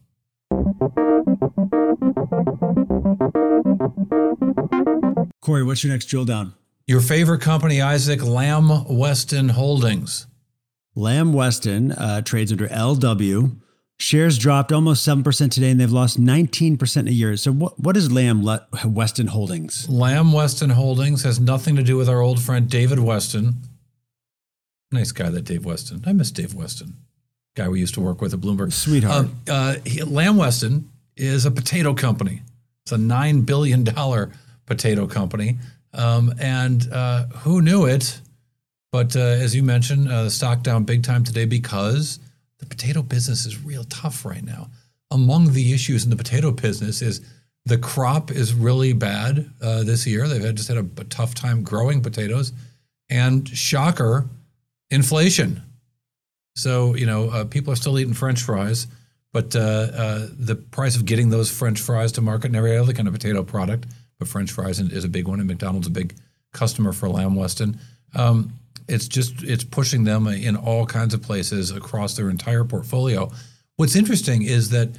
Cory, 5.42 5.64
what's 5.64 5.84
your 5.84 5.92
next 5.92 6.06
drill 6.06 6.26
down? 6.26 6.54
Your 6.88 7.02
favorite 7.02 7.42
company, 7.42 7.82
Isaac 7.82 8.24
Lamb 8.24 8.86
Weston 8.90 9.50
Holdings. 9.50 10.28
Lamb 10.96 11.34
Weston 11.34 11.92
uh, 11.92 12.22
trades 12.22 12.52
under 12.52 12.68
LW. 12.68 13.58
Shares 14.00 14.38
dropped 14.38 14.72
almost 14.72 15.08
7% 15.08 15.52
today 15.52 15.70
and 15.70 15.80
they've 15.80 15.92
lost 15.92 16.20
19% 16.20 16.98
in 16.98 17.08
a 17.08 17.12
year. 17.12 17.38
So, 17.38 17.52
what, 17.52 17.80
what 17.80 17.96
is 17.96 18.12
Lamb 18.12 18.44
Le- 18.44 18.68
Weston 18.86 19.28
Holdings? 19.28 19.88
Lamb 19.88 20.34
Weston 20.34 20.72
Holdings 20.72 21.24
has 21.24 21.40
nothing 21.40 21.76
to 21.76 21.84
do 21.84 21.96
with 21.96 22.10
our 22.10 22.22
old 22.22 22.42
friend 22.42 22.70
David 22.70 23.00
Weston. 23.00 23.56
Nice 24.92 25.12
guy, 25.12 25.30
that 25.30 25.44
Dave 25.44 25.66
Weston. 25.66 26.04
I 26.06 26.14
miss 26.14 26.32
Dave 26.32 26.54
Weston, 26.54 26.96
guy 27.56 27.68
we 27.70 27.80
used 27.80 27.94
to 27.96 28.02
work 28.02 28.22
with 28.22 28.34
at 28.34 28.40
Bloomberg. 28.40 28.74
Sweetheart. 28.74 29.28
Uh, 29.48 29.52
uh, 29.52 29.76
he, 29.86 30.04
Lamb 30.04 30.38
Weston 30.38 30.90
is 31.16 31.46
a 31.46 31.52
potato 31.52 31.94
company, 31.94 32.42
it's 32.84 32.92
a 32.92 32.98
$9 32.98 33.46
billion 33.46 33.86
potato 34.66 35.08
company. 35.08 35.58
Um, 35.94 36.34
and 36.40 36.92
uh, 36.92 37.26
who 37.28 37.62
knew 37.62 37.86
it? 37.86 38.20
But 38.92 39.16
uh, 39.16 39.20
as 39.20 39.56
you 39.56 39.64
mentioned, 39.64 40.12
uh, 40.12 40.24
the 40.26 40.32
stock 40.32 40.64
down 40.64 40.84
big 40.84 41.04
time 41.04 41.24
today 41.24 41.46
because 41.46 42.20
the 42.64 42.76
potato 42.76 43.02
business 43.02 43.46
is 43.46 43.64
real 43.64 43.84
tough 43.86 44.26
right 44.26 44.44
now. 44.44 44.70
Among 45.12 45.52
the 45.54 45.74
issues 45.74 46.04
in 46.04 46.10
the 46.10 46.16
potato 46.16 46.52
business 46.52 47.02
is 47.02 47.22
the 47.66 47.78
crop 47.78 48.32
is 48.32 48.54
really 48.54 48.94
bad 48.94 49.50
uh, 49.62 49.84
this 49.84 50.08
year. 50.08 50.28
They've 50.28 50.42
had, 50.42 50.56
just 50.56 50.70
had 50.70 50.78
a, 50.78 50.88
a, 50.98 51.04
tough 51.06 51.36
time 51.36 51.64
growing 51.64 52.02
potatoes, 52.02 52.52
and 53.10 53.48
shocker, 53.48 54.26
inflation. 54.90 55.62
So 56.56 56.96
you 56.96 57.06
know 57.06 57.30
uh, 57.30 57.46
people 57.46 57.74
are 57.74 57.76
still 57.76 58.00
eating 58.00 58.14
French 58.14 58.42
fries, 58.42 58.88
but 59.34 59.56
uh, 59.56 59.60
uh, 59.60 60.28
the 60.32 60.56
price 60.56 60.96
of 60.96 61.06
getting 61.06 61.30
those 61.30 61.52
French 61.52 61.80
fries 61.80 62.12
to 62.14 62.22
market 62.22 62.48
and 62.48 62.56
every 62.56 62.78
other 62.78 62.94
kind 62.94 63.08
of 63.08 63.14
potato 63.14 63.44
product, 63.44 63.86
but 64.20 64.28
French 64.28 64.52
fries 64.52 64.80
is 64.80 65.04
a 65.04 65.10
big 65.10 65.28
one, 65.28 65.40
and 65.40 65.48
McDonald's 65.48 65.88
a 65.88 65.92
big 65.92 66.16
customer 66.54 66.94
for 66.94 67.10
Lamb 67.10 67.36
Weston. 67.36 67.80
Um, 68.16 68.54
it's 68.88 69.08
just 69.08 69.44
it's 69.44 69.64
pushing 69.64 70.04
them 70.04 70.28
in 70.28 70.56
all 70.56 70.86
kinds 70.86 71.14
of 71.14 71.22
places 71.22 71.72
across 71.72 72.16
their 72.16 72.30
entire 72.30 72.64
portfolio. 72.64 73.32
What's 73.78 73.96
interesting 73.96 74.44
is 74.44 74.70
that, 74.70 74.90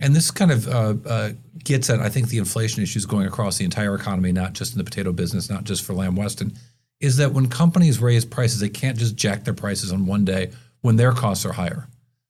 and 0.00 0.14
this 0.14 0.30
kind 0.30 0.50
of 0.50 0.68
uh, 0.68 0.94
uh, 1.06 1.30
gets 1.64 1.90
at 1.90 2.00
I 2.00 2.08
think 2.08 2.28
the 2.28 2.38
inflation 2.38 2.82
issues 2.82 3.06
going 3.06 3.26
across 3.26 3.58
the 3.58 3.64
entire 3.64 3.94
economy, 3.94 4.32
not 4.32 4.52
just 4.52 4.72
in 4.72 4.78
the 4.78 4.84
potato 4.84 5.12
business, 5.12 5.50
not 5.50 5.64
just 5.64 5.84
for 5.84 5.92
Lamb 5.92 6.16
Weston, 6.16 6.52
is 7.00 7.16
that 7.16 7.32
when 7.32 7.48
companies 7.48 8.00
raise 8.00 8.24
prices, 8.24 8.60
they 8.60 8.68
can't 8.68 8.98
just 8.98 9.16
jack 9.16 9.44
their 9.44 9.54
prices 9.54 9.92
on 9.92 10.06
one 10.06 10.24
day 10.24 10.50
when 10.80 10.96
their 10.96 11.12
costs 11.12 11.44
are 11.44 11.52
higher. 11.52 11.88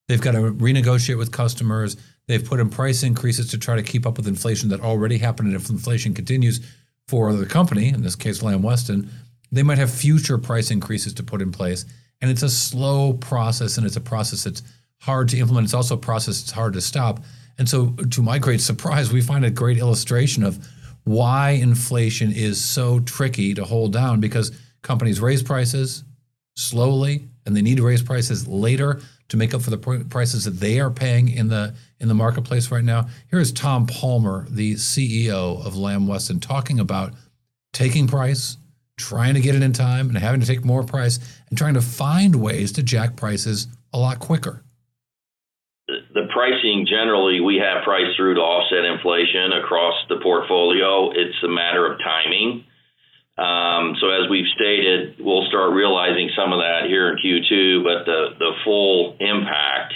They've 0.09 0.21
got 0.21 0.33
to 0.33 0.53
renegotiate 0.53 1.19
with 1.19 1.33
customers. 1.33 1.97
They've 2.27 2.45
put 2.45 2.61
in 2.61 2.71
price 2.71 3.03
increases 3.03 3.49
to 3.51 3.59
try 3.59 3.77
to 3.77 3.83
keep 3.83 4.07
up 4.07 4.17
with 4.17 4.29
inflation 4.29 4.69
that 4.71 4.81
already 4.81 5.19
happened. 5.19 5.49
And 5.49 5.57
if 5.57 5.71
inflation 5.71 6.15
continues 6.15 6.61
for 7.09 7.33
the 7.33 7.47
company, 7.47 7.89
in 7.89 8.03
this 8.03 8.17
case, 8.17 8.43
Lamb 8.43 8.63
Weston, 8.63 9.11
they 9.53 9.63
might 9.63 9.79
have 9.79 9.91
future 9.91 10.39
price 10.39 10.71
increases 10.71 11.15
to 11.15 11.23
put 11.23 11.43
in 11.43 11.53
place. 11.53 11.85
And 12.21 12.31
it's 12.31 12.43
a 12.43 12.49
slow 12.49 13.13
process 13.13 13.77
and 13.77 13.87
it's 13.87 13.97
a 13.97 14.01
process 14.01 14.45
that's 14.45 14.63
hard 15.01 15.29
to 15.29 15.39
implement. 15.39 15.67
It's 15.67 15.75
also 15.75 15.95
a 15.97 15.99
process 15.99 16.41
that's 16.41 16.53
hard 16.53 16.73
to 16.73 16.81
stop. 16.81 17.21
And 17.59 17.69
so, 17.69 17.91
to 18.11 18.23
my 18.23 18.39
great 18.39 18.61
surprise, 18.71 19.13
we 19.13 19.21
find 19.21 19.45
a 19.45 19.51
great 19.51 19.79
illustration 19.79 20.43
of 20.43 20.67
why 21.05 21.51
inflation 21.51 22.33
is 22.33 22.65
so 22.65 23.01
tricky 23.01 23.55
to 23.55 23.65
hold 23.65 23.93
down 23.93 24.21
because 24.21 24.53
companies 24.83 25.21
raise 25.21 25.43
prices 25.43 26.05
slowly 26.57 27.29
and 27.45 27.57
they 27.57 27.63
need 27.63 27.77
to 27.77 27.87
raise 27.87 28.03
prices 28.03 28.47
later 28.47 29.01
to 29.29 29.37
make 29.37 29.55
up 29.55 29.63
for 29.63 29.71
the 29.71 30.05
prices 30.09 30.45
that 30.45 30.61
they 30.61 30.79
are 30.79 30.91
paying 30.91 31.29
in 31.29 31.49
the 31.49 31.75
in 31.99 32.09
the 32.09 32.15
marketplace 32.15 32.71
right 32.71 32.85
now. 32.85 33.09
Here 33.31 33.41
is 33.41 33.53
Tom 33.53 33.87
Palmer, 33.87 34.47
the 34.51 34.75
CEO 34.75 35.65
of 35.65 35.77
Lamb 35.77 36.07
Weston, 36.07 36.41
talking 36.41 36.79
about 36.79 37.15
taking 37.73 38.07
price, 38.07 38.57
trying 38.97 39.35
to 39.35 39.41
get 39.41 39.55
it 39.55 39.63
in 39.63 39.73
time, 39.73 40.09
and 40.09 40.19
having 40.19 40.41
to 40.41 40.47
take 40.47 40.65
more 40.65 40.83
price, 40.83 41.19
and 41.49 41.59
trying 41.59 41.75
to 41.75 41.81
find 41.81 42.37
ways 42.37 42.73
to 42.73 42.83
jack 42.83 43.17
prices 43.17 43.69
a 43.93 43.99
lot 43.99 44.19
quicker. 44.19 44.63
The 45.89 46.29
pricing 46.33 46.87
generally, 46.89 47.41
we 47.41 47.57
have 47.57 47.85
price 47.85 48.15
through 48.17 48.35
to 48.35 48.41
offset 48.41 48.85
inflation 48.85 49.53
across 49.65 49.95
the 50.09 50.21
portfolio. 50.23 51.11
It's 51.11 51.43
a 51.45 51.49
matter 51.49 51.91
of 51.91 51.99
timing. 51.99 52.65
Um, 53.37 53.97
so 54.01 54.09
as 54.11 54.29
we've 54.31 54.49
stated, 54.55 55.17
we'll 55.19 55.49
start 55.49 55.73
realizing 55.73 56.31
some 56.37 56.53
of 56.53 56.61
that 56.61 56.85
here 56.87 57.11
in 57.11 57.17
Q2, 57.19 57.83
but 57.83 58.05
the, 58.05 58.37
the 58.39 58.53
full 58.65 59.17
impact 59.21 59.95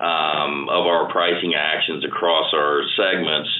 um, 0.00 0.68
of 0.68 0.86
our 0.86 1.10
pricing 1.10 1.54
actions 1.56 2.04
across 2.04 2.52
our 2.54 2.82
segments 2.96 3.50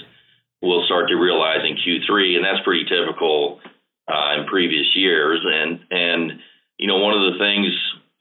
we'll 0.63 0.85
start 0.87 1.09
to 1.09 1.17
realize 1.17 1.63
in 1.63 1.77
Q3, 1.77 2.37
and 2.37 2.45
that's 2.45 2.65
pretty 2.65 2.85
typical 2.85 3.61
uh, 4.09 4.41
in 4.41 4.47
previous 4.47 4.87
years. 4.95 5.41
And 5.45 5.81
and 5.91 6.33
you 6.79 6.89
know 6.89 6.99
one 6.99 7.15
of 7.15 7.33
the 7.33 7.39
things 7.39 7.67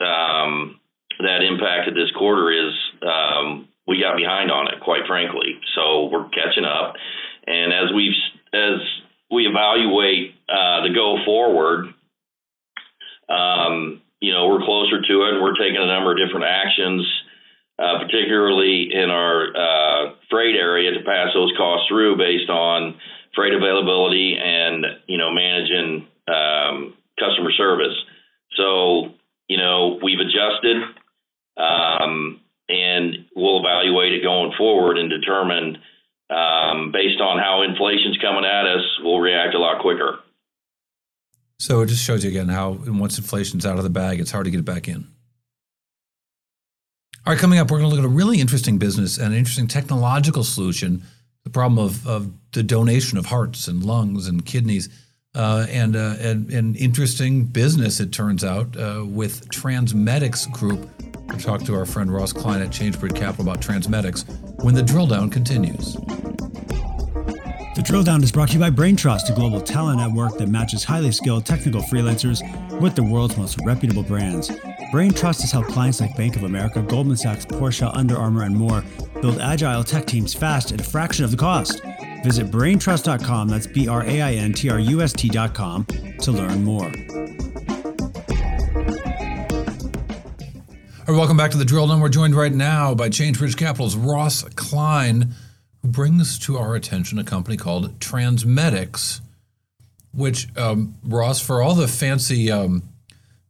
um, 0.01 0.79
that 1.20 1.41
impacted 1.44 1.96
this 1.96 2.12
quarter 2.17 2.51
is 2.51 2.74
um, 3.01 3.67
we 3.88 4.01
got 4.01 4.17
behind 4.17 4.51
on 4.51 4.67
it, 4.67 4.79
quite 4.82 5.08
frankly. 5.08 5.60
So 5.75 6.06
we're 6.06 6.29
catching 6.29 6.65
up, 6.65 6.96
and 7.46 7.74
as 7.74 7.94
we've 7.94 8.17
as 8.53 8.79
we 9.32 9.48
evaluate 9.48 10.36
uh, 10.50 10.84
the 10.84 10.94
go 10.94 11.17
forward, 11.25 11.94
um, 13.29 14.01
you 14.20 14.34
know, 14.34 14.48
we're 14.48 14.65
closer 14.65 15.01
to 15.01 15.24
it 15.24 15.34
and 15.34 15.41
we're 15.41 15.56
taking 15.56 15.77
a 15.77 15.86
number 15.86 16.12
of 16.12 16.17
different 16.17 16.46
actions, 16.46 17.06
uh, 17.79 18.00
particularly 18.00 18.89
in 18.94 19.10
our 19.10 19.48
uh, 19.56 20.13
freight 20.29 20.56
area 20.56 20.91
to 20.91 21.03
pass 21.06 21.29
those 21.34 21.51
costs 21.58 21.88
through 21.88 22.17
based 22.17 22.50
on 22.50 22.96
freight 23.36 23.53
availability 23.53 24.38
and, 24.41 24.86
you 25.07 25.17
know, 25.17 25.31
managing 25.31 26.07
um, 26.27 26.93
customer 27.19 27.51
service. 27.51 27.96
So, 28.55 29.13
you 29.48 29.57
know, 29.57 30.00
we've 30.01 30.19
adjusted 30.19 30.77
um, 31.57 32.41
and 32.69 33.25
we'll 33.36 33.60
evaluate 33.60 34.13
it 34.13 34.24
going 34.24 34.53
forward 34.57 34.98
and 34.98 35.10
determine 35.10 35.77
um, 36.29 36.91
based 36.91 37.22
on 37.22 37.39
how 37.39 37.63
inflation's 37.63 38.17
coming 38.22 38.43
at 38.43 38.65
us, 38.65 38.84
we'll 39.01 39.19
react 39.19 39.55
a 39.55 39.60
lot 39.60 39.81
quicker. 39.81 40.19
So 41.60 41.81
it 41.81 41.88
just 41.88 42.03
shows 42.03 42.24
you 42.24 42.29
again 42.29 42.50
how 42.50 42.77
once 42.86 43.17
inflation's 43.17 43.65
out 43.65 43.77
of 43.77 43.84
the 43.84 43.89
bag, 43.89 44.19
it's 44.19 44.31
hard 44.31 44.46
to 44.46 44.51
get 44.51 44.60
it 44.60 44.65
back 44.65 44.88
in. 44.88 45.07
All 47.25 47.34
right, 47.34 47.39
coming 47.39 47.60
up, 47.60 47.72
we're 47.72 47.79
going 47.79 47.89
to 47.89 47.96
look 47.96 48.03
at 48.03 48.10
a 48.10 48.13
really 48.13 48.39
interesting 48.39 48.77
business 48.77 49.17
and 49.17 49.27
an 49.27 49.34
interesting 49.34 49.67
technological 49.67 50.43
solution 50.43 51.03
the 51.48 51.54
problem 51.54 51.80
of, 51.80 52.06
of 52.06 52.30
the 52.51 52.62
donation 52.62 53.18
of 53.18 53.25
hearts 53.25 53.70
and 53.70 53.82
lungs 53.82 54.27
and 54.27 54.46
kidneys. 54.46 54.89
Uh, 55.34 55.66
and, 55.70 55.96
uh, 55.96 56.16
and 56.20 56.51
an 56.51 56.75
interesting 56.75 57.46
business, 57.46 58.01
it 58.01 58.12
turns 58.12 58.44
out, 58.44 58.75
uh, 58.75 59.06
with 59.08 59.48
Transmedics 59.50 60.51
Group. 60.51 60.89
We'll 61.30 61.38
talk 61.38 61.63
to 61.63 61.75
our 61.75 61.86
friend 61.86 62.12
Ross 62.12 62.34
Klein 62.34 62.62
at 62.62 62.70
ChangeBridge 62.70 63.16
Capital 63.16 63.50
about 63.50 63.62
Transmedics 63.62 64.25
when 64.63 64.74
the 64.74 64.84
drill 64.84 65.08
down 65.08 65.30
continues. 65.30 65.94
The 67.75 67.84
Drill 67.86 68.04
Down 68.04 68.24
is 68.24 68.32
brought 68.32 68.50
to 68.50 68.56
you 68.56 68.60
by 68.60 68.72
BrainTrust, 68.72 69.30
a 69.30 69.36
global 69.36 69.62
talent 69.62 70.00
network 70.00 70.38
that 70.39 70.50
matches 70.50 70.84
highly 70.84 71.12
skilled 71.12 71.46
technical 71.46 71.82
freelancers 71.82 72.42
with 72.82 72.96
the 72.96 73.04
world's 73.04 73.38
most 73.38 73.60
reputable 73.63 74.04
brands. 74.04 74.50
BrainTrust 74.91 75.41
has 75.41 75.51
helped 75.51 75.70
clients 75.70 76.00
like 76.00 76.15
Bank 76.15 76.38
of 76.38 76.44
America, 76.44 76.82
Goldman 76.82 77.17
Sachs, 77.17 77.46
Porsche, 77.46 77.94
Under 77.94 78.15
Armour, 78.15 78.44
and 78.44 78.56
more 78.56 78.86
build 79.22 79.39
agile 79.39 79.84
tech 79.84 80.06
teams 80.06 80.34
fast 80.34 80.72
at 80.72 80.79
a 80.79 80.84
fraction 80.84 81.25
of 81.25 81.32
the 81.32 81.38
cost. 81.38 81.82
Visit 82.24 82.48
braintrust.com, 82.48 83.50
that's 83.50 83.67
B 83.67 83.89
R 83.89 84.03
A 84.03 84.22
I 84.22 84.34
N 84.36 84.53
T 84.53 84.70
R 84.70 84.79
U 84.79 85.01
S 85.01 85.12
T.com, 85.12 85.86
to 85.86 86.32
learn 86.32 86.63
more. 86.63 86.86
All 91.00 91.13
right, 91.13 91.17
welcome 91.17 91.36
back 91.38 91.51
to 91.51 91.58
the 91.58 91.65
Drill 91.65 91.91
And 91.91 92.01
We're 92.01 92.08
joined 92.08 92.36
right 92.36 92.53
now 92.53 92.96
by 92.96 93.10
ChangeBridge 93.10 93.58
Capital's 93.58 93.98
Ross 93.98 94.44
Klein 94.56 95.34
who 95.82 95.89
brings 95.89 96.39
to 96.39 96.58
our 96.58 96.75
attention 96.75 97.20
a 97.20 97.24
company 97.25 97.58
called 97.58 98.00
Transmedics, 98.00 99.20
which, 100.13 100.48
um, 100.58 100.96
Ross, 101.03 101.41
for 101.41 101.62
all 101.62 101.75
the 101.75 101.88
fancy 101.88 102.50
um, 102.51 102.84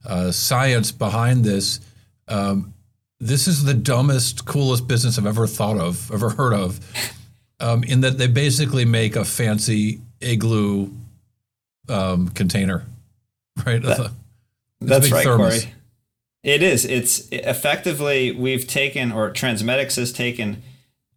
uh, 0.07 0.31
science 0.31 0.91
behind 0.91 1.43
this, 1.43 1.79
um, 2.27 2.73
this 3.19 3.47
is 3.47 3.63
the 3.63 3.73
dumbest, 3.73 4.45
coolest 4.45 4.87
business 4.87 5.17
I've 5.17 5.27
ever 5.27 5.45
thought 5.45 5.77
of, 5.77 6.11
ever 6.11 6.29
heard 6.29 6.53
of, 6.53 6.79
um, 7.59 7.83
in 7.83 8.01
that 8.01 8.17
they 8.17 8.27
basically 8.27 8.85
make 8.85 9.15
a 9.15 9.25
fancy 9.25 10.01
igloo 10.21 10.89
um, 11.89 12.29
container, 12.29 12.85
right? 13.65 13.81
That, 13.81 14.11
that's 14.79 15.11
right, 15.11 15.23
thermos. 15.23 15.63
Cory. 15.63 15.73
It 16.43 16.63
is. 16.63 16.85
It's 16.85 17.27
effectively, 17.31 18.31
we've 18.31 18.67
taken, 18.67 19.11
or 19.11 19.31
Transmedics 19.31 19.97
has 19.97 20.13
taken 20.13 20.63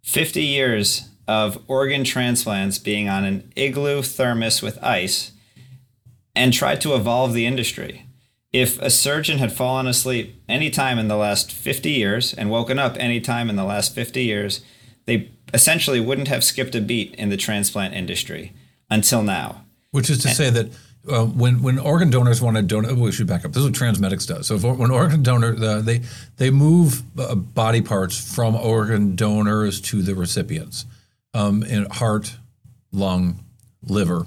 50 0.03 0.43
years 0.43 1.09
of 1.29 1.63
organ 1.69 2.03
transplants 2.03 2.79
being 2.79 3.09
on 3.09 3.25
an 3.25 3.53
igloo 3.55 4.03
thermos 4.03 4.63
with 4.63 4.83
ice 4.83 5.31
and 6.35 6.53
tried 6.53 6.81
to 6.81 6.95
evolve 6.95 7.35
the 7.35 7.47
industry. 7.47 8.07
If 8.52 8.80
a 8.83 8.90
surgeon 8.90 9.38
had 9.38 9.52
fallen 9.52 9.87
asleep 9.87 10.42
any 10.49 10.71
time 10.71 10.99
in 10.99 11.09
the 11.09 11.16
last 11.16 11.52
50 11.52 11.90
years 11.90 12.35
and 12.35 12.50
woken 12.50 12.78
up 12.78 12.97
any 12.99 13.21
time 13.21 13.49
in 13.49 13.57
the 13.57 13.64
last 13.64 13.95
50 13.95 14.23
years, 14.23 14.61
they 15.07 15.30
essentially 15.54 16.00
wouldn't 16.00 16.28
have 16.28 16.42
skipped 16.42 16.75
a 16.75 16.80
beat 16.80 17.14
in 17.14 17.28
the 17.28 17.37
transplant 17.37 17.95
industry 17.95 18.52
until 18.88 19.23
now. 19.23 19.64
Which 19.92 20.11
is 20.11 20.23
to 20.23 20.28
and, 20.28 20.37
say 20.37 20.50
that 20.50 20.71
uh, 21.09 21.25
when 21.25 21.62
when 21.62 21.78
organ 21.78 22.11
donors 22.11 22.42
want 22.42 22.57
to 22.57 22.62
donate, 22.62 22.97
we 22.97 23.11
should 23.12 23.26
back 23.26 23.45
up. 23.45 23.52
This 23.52 23.62
is 23.62 23.71
what 23.71 23.73
Transmedics 23.73 24.26
does. 24.26 24.47
So 24.47 24.57
if, 24.57 24.64
when 24.64 24.90
organ 24.90 25.23
donor 25.23 25.57
uh, 25.57 25.80
they 25.80 26.02
they 26.37 26.50
move 26.50 27.02
uh, 27.19 27.35
body 27.35 27.80
parts 27.80 28.35
from 28.35 28.54
organ 28.54 29.16
donors 29.16 29.80
to 29.83 30.02
the 30.02 30.14
recipients 30.14 30.87
um, 31.35 31.62
in 31.62 31.87
heart, 31.87 32.37
lung, 32.92 33.45
liver. 33.83 34.26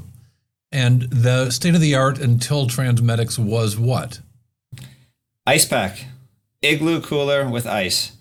And 0.73 1.03
the 1.03 1.51
state 1.51 1.75
of 1.75 1.81
the 1.81 1.93
art 1.93 2.17
until 2.17 2.65
Transmedics 2.65 3.37
was 3.37 3.77
what? 3.77 4.21
Ice 5.45 5.65
pack, 5.65 6.05
igloo 6.63 6.99
cooler 6.99 7.47
with 7.47 7.67
ice. 7.67 8.13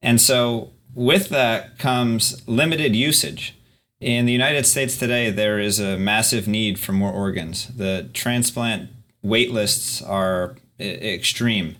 And 0.00 0.20
so 0.20 0.70
with 0.94 1.28
that 1.30 1.76
comes 1.76 2.46
limited 2.46 2.94
usage. 2.94 3.56
In 4.00 4.26
the 4.26 4.32
United 4.32 4.64
States 4.64 4.96
today, 4.96 5.32
there 5.32 5.58
is 5.58 5.80
a 5.80 5.98
massive 5.98 6.46
need 6.46 6.78
for 6.78 6.92
more 6.92 7.10
organs. 7.10 7.66
The 7.66 8.08
transplant 8.12 8.90
wait 9.22 9.50
lists 9.50 10.00
are 10.00 10.54
extreme. 10.78 11.74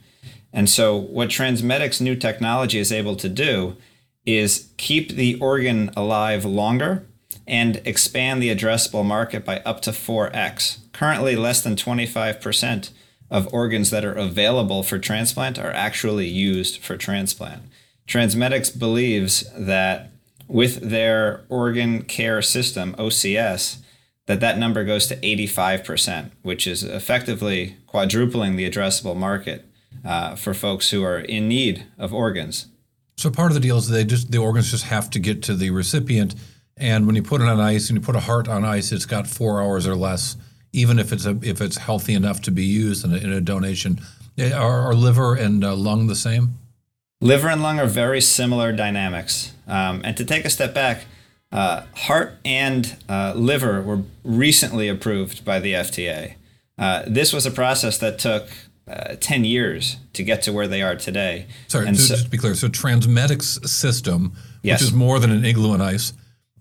And 0.52 0.68
so, 0.68 0.96
what 0.96 1.28
Transmedics' 1.28 2.00
new 2.00 2.16
technology 2.16 2.80
is 2.80 2.90
able 2.90 3.14
to 3.16 3.28
do 3.28 3.76
is 4.26 4.70
keep 4.78 5.12
the 5.12 5.38
organ 5.38 5.92
alive 5.96 6.44
longer 6.44 7.06
and 7.47 7.80
expand 7.85 8.42
the 8.42 8.54
addressable 8.54 9.04
market 9.04 9.44
by 9.44 9.58
up 9.61 9.80
to 9.82 9.90
4x. 9.90 10.78
Currently, 10.92 11.37
less 11.37 11.61
than 11.62 11.76
25% 11.76 12.90
of 13.30 13.52
organs 13.52 13.90
that 13.90 14.04
are 14.04 14.12
available 14.12 14.82
for 14.82 14.99
transplant 14.99 15.58
are 15.58 15.73
actually 15.73 16.26
used 16.26 16.78
for 16.78 16.97
transplant. 16.97 17.62
Transmedics 18.06 18.76
believes 18.76 19.44
that 19.56 20.11
with 20.47 20.80
their 20.80 21.44
organ 21.49 22.02
care 22.02 22.40
system, 22.40 22.94
OCS, 22.94 23.78
that 24.26 24.40
that 24.40 24.58
number 24.58 24.85
goes 24.85 25.06
to 25.06 25.16
85%, 25.16 26.30
which 26.42 26.66
is 26.66 26.82
effectively 26.82 27.76
quadrupling 27.87 28.56
the 28.56 28.70
addressable 28.70 29.16
market 29.16 29.66
uh, 30.04 30.37
for 30.37 30.54
folks 30.54 30.90
who 30.90 31.02
are 31.02 31.18
in 31.18 31.49
need 31.49 31.87
of 31.99 32.14
organs. 32.14 32.66
So 33.16 33.30
part 33.30 33.50
of 33.50 33.54
the 33.54 33.61
deal 33.61 33.78
is 33.78 33.88
they 33.88 34.04
just 34.04 34.30
the 34.30 34.38
organs 34.38 34.70
just 34.70 34.85
have 34.85 35.11
to 35.11 35.18
get 35.18 35.42
to 35.44 35.54
the 35.54 35.70
recipient, 35.70 36.35
and 36.80 37.06
when 37.06 37.16
you 37.16 37.23
put 37.23 37.40
it 37.40 37.49
on 37.49 37.61
ice 37.61 37.88
and 37.90 37.99
you 37.99 38.04
put 38.04 38.16
a 38.16 38.20
heart 38.20 38.49
on 38.49 38.64
ice, 38.64 38.92
it's 38.92 39.06
got 39.06 39.26
four 39.26 39.62
hours 39.62 39.87
or 39.87 39.94
less, 39.94 40.37
even 40.73 40.99
if 40.99 41.12
it's 41.12 41.26
a, 41.26 41.38
if 41.42 41.61
it's 41.61 41.76
healthy 41.76 42.14
enough 42.14 42.40
to 42.42 42.50
be 42.50 42.64
used 42.64 43.04
in 43.04 43.12
a, 43.12 43.16
in 43.16 43.32
a 43.32 43.40
donation. 43.40 44.00
Eh, 44.37 44.52
are, 44.52 44.82
are 44.90 44.94
liver 44.94 45.35
and 45.35 45.64
uh, 45.64 45.75
lung 45.75 46.06
the 46.06 46.14
same? 46.14 46.54
Liver 47.20 47.49
and 47.49 47.62
lung 47.62 47.80
are 47.80 47.87
very 47.87 48.20
similar 48.20 48.73
dynamics. 48.73 49.52
Um, 49.66 50.00
and 50.04 50.16
to 50.16 50.25
take 50.25 50.44
a 50.44 50.50
step 50.50 50.73
back, 50.75 51.06
uh, 51.50 51.82
heart 51.94 52.38
and 52.44 52.97
uh, 53.08 53.32
liver 53.35 53.82
were 53.82 54.02
recently 54.23 54.88
approved 54.88 55.44
by 55.44 55.58
the 55.58 55.73
FDA. 55.73 56.35
Uh, 56.78 57.02
this 57.06 57.32
was 57.32 57.44
a 57.47 57.50
process 57.50 57.99
that 57.99 58.18
took 58.20 58.49
uh, 58.87 59.16
10 59.20 59.44
years 59.44 59.97
to 60.12 60.23
get 60.23 60.42
to 60.42 60.52
where 60.52 60.68
they 60.68 60.80
are 60.82 60.94
today. 60.94 61.47
Sorry, 61.66 61.87
so- 61.97 62.14
just 62.14 62.25
to 62.26 62.30
be 62.30 62.38
clear, 62.38 62.54
so 62.54 62.68
Transmedics 62.68 63.66
system, 63.68 64.32
Yes. 64.62 64.80
which 64.80 64.88
is 64.90 64.94
more 64.94 65.18
than 65.18 65.30
an 65.30 65.44
igloo 65.44 65.73
and 65.75 65.82
ice, 65.82 66.12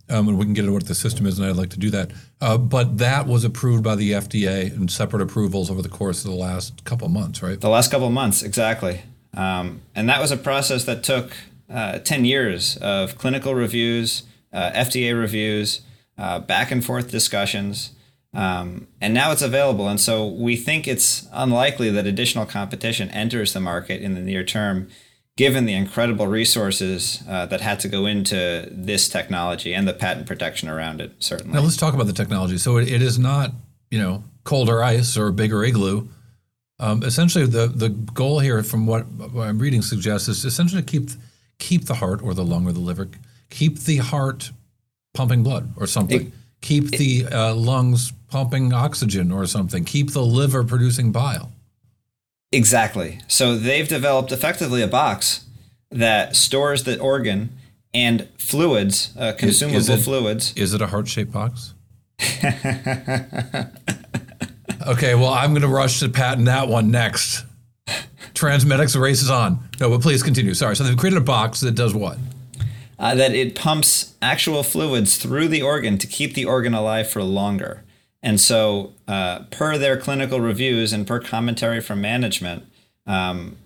um, 0.09 0.27
and 0.27 0.37
we 0.37 0.45
can 0.45 0.53
get 0.53 0.61
into 0.61 0.73
what 0.73 0.85
the 0.85 0.95
system 0.95 1.25
is, 1.25 1.37
and 1.37 1.47
I'd 1.47 1.55
like 1.55 1.69
to 1.71 1.79
do 1.79 1.89
that. 1.91 2.11
Uh, 2.39 2.57
but 2.57 2.97
that 2.97 3.27
was 3.27 3.43
approved 3.43 3.83
by 3.83 3.95
the 3.95 4.11
FDA 4.11 4.73
in 4.75 4.87
separate 4.87 5.21
approvals 5.21 5.69
over 5.69 5.81
the 5.81 5.89
course 5.89 6.23
of 6.23 6.31
the 6.31 6.37
last 6.37 6.83
couple 6.85 7.09
months, 7.09 7.41
right? 7.43 7.59
The 7.59 7.69
last 7.69 7.91
couple 7.91 8.09
months, 8.09 8.43
exactly. 8.43 9.01
Um, 9.33 9.81
and 9.95 10.07
that 10.09 10.21
was 10.21 10.31
a 10.31 10.37
process 10.37 10.85
that 10.85 11.03
took 11.03 11.33
uh, 11.69 11.99
10 11.99 12.25
years 12.25 12.77
of 12.77 13.17
clinical 13.17 13.53
reviews, 13.53 14.23
uh, 14.53 14.71
FDA 14.71 15.17
reviews, 15.17 15.81
uh, 16.17 16.39
back 16.39 16.71
and 16.71 16.83
forth 16.83 17.11
discussions. 17.11 17.91
Um, 18.33 18.87
and 19.01 19.13
now 19.13 19.31
it's 19.31 19.41
available. 19.41 19.87
And 19.87 19.99
so 19.99 20.27
we 20.27 20.55
think 20.55 20.87
it's 20.87 21.27
unlikely 21.31 21.89
that 21.91 22.05
additional 22.05 22.45
competition 22.45 23.09
enters 23.09 23.53
the 23.53 23.59
market 23.59 24.01
in 24.01 24.15
the 24.15 24.21
near 24.21 24.43
term, 24.43 24.89
given 25.37 25.65
the 25.65 25.73
incredible 25.73 26.27
resources 26.27 27.23
uh, 27.29 27.45
that 27.45 27.61
had 27.61 27.79
to 27.79 27.87
go 27.87 28.05
into 28.05 28.67
this 28.71 29.07
technology 29.07 29.73
and 29.73 29.87
the 29.87 29.93
patent 29.93 30.27
protection 30.27 30.67
around 30.67 30.99
it, 30.99 31.13
certainly. 31.19 31.53
Now 31.53 31.61
let's 31.63 31.77
talk 31.77 31.93
about 31.93 32.07
the 32.07 32.13
technology. 32.13 32.57
So 32.57 32.77
it, 32.77 32.91
it 32.91 33.01
is 33.01 33.17
not, 33.17 33.51
you 33.89 33.99
know, 33.99 34.23
colder 34.43 34.83
ice 34.83 35.15
or 35.15 35.27
a 35.27 35.33
bigger 35.33 35.63
igloo. 35.63 36.09
Um, 36.79 37.03
essentially, 37.03 37.45
the 37.45 37.67
the 37.67 37.89
goal 37.89 38.39
here, 38.39 38.61
from 38.61 38.85
what, 38.85 39.05
I'm 39.37 39.57
reading, 39.57 39.81
suggests 39.81 40.27
is 40.27 40.43
essentially 40.45 40.81
to 40.81 40.85
keep 40.85 41.09
keep 41.59 41.85
the 41.85 41.95
heart 41.95 42.21
or 42.21 42.33
the 42.33 42.43
lung 42.43 42.67
or 42.67 42.71
the 42.71 42.79
liver, 42.79 43.09
keep 43.49 43.79
the 43.79 43.97
heart 43.97 44.51
pumping 45.13 45.41
blood 45.41 45.73
or 45.77 45.87
something, 45.87 46.31
keep 46.61 46.91
the 46.91 47.25
uh, 47.31 47.55
lungs 47.55 48.11
pumping 48.29 48.73
oxygen 48.73 49.31
or 49.31 49.47
something, 49.47 49.85
keep 49.85 50.11
the 50.11 50.23
liver 50.23 50.63
producing 50.63 51.11
bile. 51.11 51.51
Exactly. 52.51 53.19
So 53.27 53.57
they've 53.57 53.87
developed 53.87 54.31
effectively 54.31 54.81
a 54.81 54.87
box 54.87 55.45
that 55.91 56.35
stores 56.35 56.83
the 56.83 56.97
organ 56.99 57.49
and 57.93 58.27
fluids, 58.37 59.13
uh, 59.17 59.33
consumable 59.37 59.91
it- 59.91 60.01
fluids. 60.01 60.53
Is 60.55 60.73
it 60.73 60.81
a 60.81 60.87
heart 60.87 61.07
shaped 61.07 61.31
box? 61.31 61.73
okay, 64.87 65.15
well, 65.15 65.29
I'm 65.33 65.51
going 65.51 65.61
to 65.61 65.67
rush 65.67 65.99
to 65.99 66.09
patent 66.09 66.45
that 66.45 66.67
one 66.67 66.91
next. 66.91 67.45
Transmedics 68.33 68.99
race 68.99 69.21
is 69.21 69.29
on. 69.29 69.59
No, 69.79 69.89
but 69.89 70.01
please 70.01 70.21
continue. 70.23 70.53
Sorry. 70.53 70.75
So 70.75 70.83
they've 70.83 70.97
created 70.97 71.17
a 71.17 71.21
box 71.21 71.59
that 71.61 71.71
does 71.75 71.93
what? 71.93 72.17
uh, 72.99 73.13
that 73.13 73.33
it 73.35 73.53
pumps 73.55 74.15
actual 74.23 74.63
fluids 74.63 75.17
through 75.17 75.47
the 75.47 75.61
organ 75.61 75.97
to 75.99 76.07
keep 76.07 76.33
the 76.33 76.45
organ 76.45 76.73
alive 76.73 77.07
for 77.09 77.21
longer. 77.23 77.83
And 78.23 78.39
so, 78.39 78.93
uh, 79.07 79.43
per 79.51 79.77
their 79.77 79.97
clinical 79.97 80.39
reviews 80.39 80.91
and 80.91 81.05
per 81.05 81.19
commentary 81.19 81.81
from 81.81 82.01
management, 82.01 82.65
um, 83.05 83.57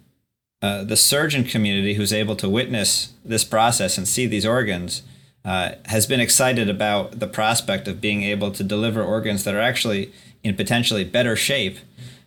uh, 0.61 0.83
the 0.83 0.97
surgeon 0.97 1.43
community 1.43 1.95
who's 1.95 2.13
able 2.13 2.35
to 2.35 2.47
witness 2.47 3.13
this 3.25 3.43
process 3.43 3.97
and 3.97 4.07
see 4.07 4.27
these 4.27 4.45
organs 4.45 5.03
uh, 5.43 5.71
has 5.85 6.05
been 6.05 6.19
excited 6.19 6.69
about 6.69 7.19
the 7.19 7.27
prospect 7.27 7.87
of 7.87 7.99
being 7.99 8.21
able 8.23 8.51
to 8.51 8.63
deliver 8.63 9.01
organs 9.01 9.43
that 9.43 9.55
are 9.55 9.61
actually 9.61 10.11
in 10.43 10.55
potentially 10.55 11.03
better 11.03 11.35
shape 11.35 11.77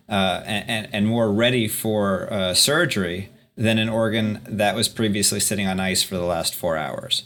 uh, 0.09 0.41
and, 0.45 0.89
and 0.91 1.07
more 1.07 1.31
ready 1.31 1.67
for 1.67 2.31
uh, 2.31 2.53
surgery 2.53 3.29
than 3.55 3.77
an 3.77 3.87
organ 3.87 4.41
that 4.45 4.75
was 4.75 4.89
previously 4.89 5.39
sitting 5.39 5.65
on 5.65 5.79
ice 5.79 6.03
for 6.03 6.15
the 6.15 6.25
last 6.25 6.53
four 6.53 6.75
hours. 6.75 7.23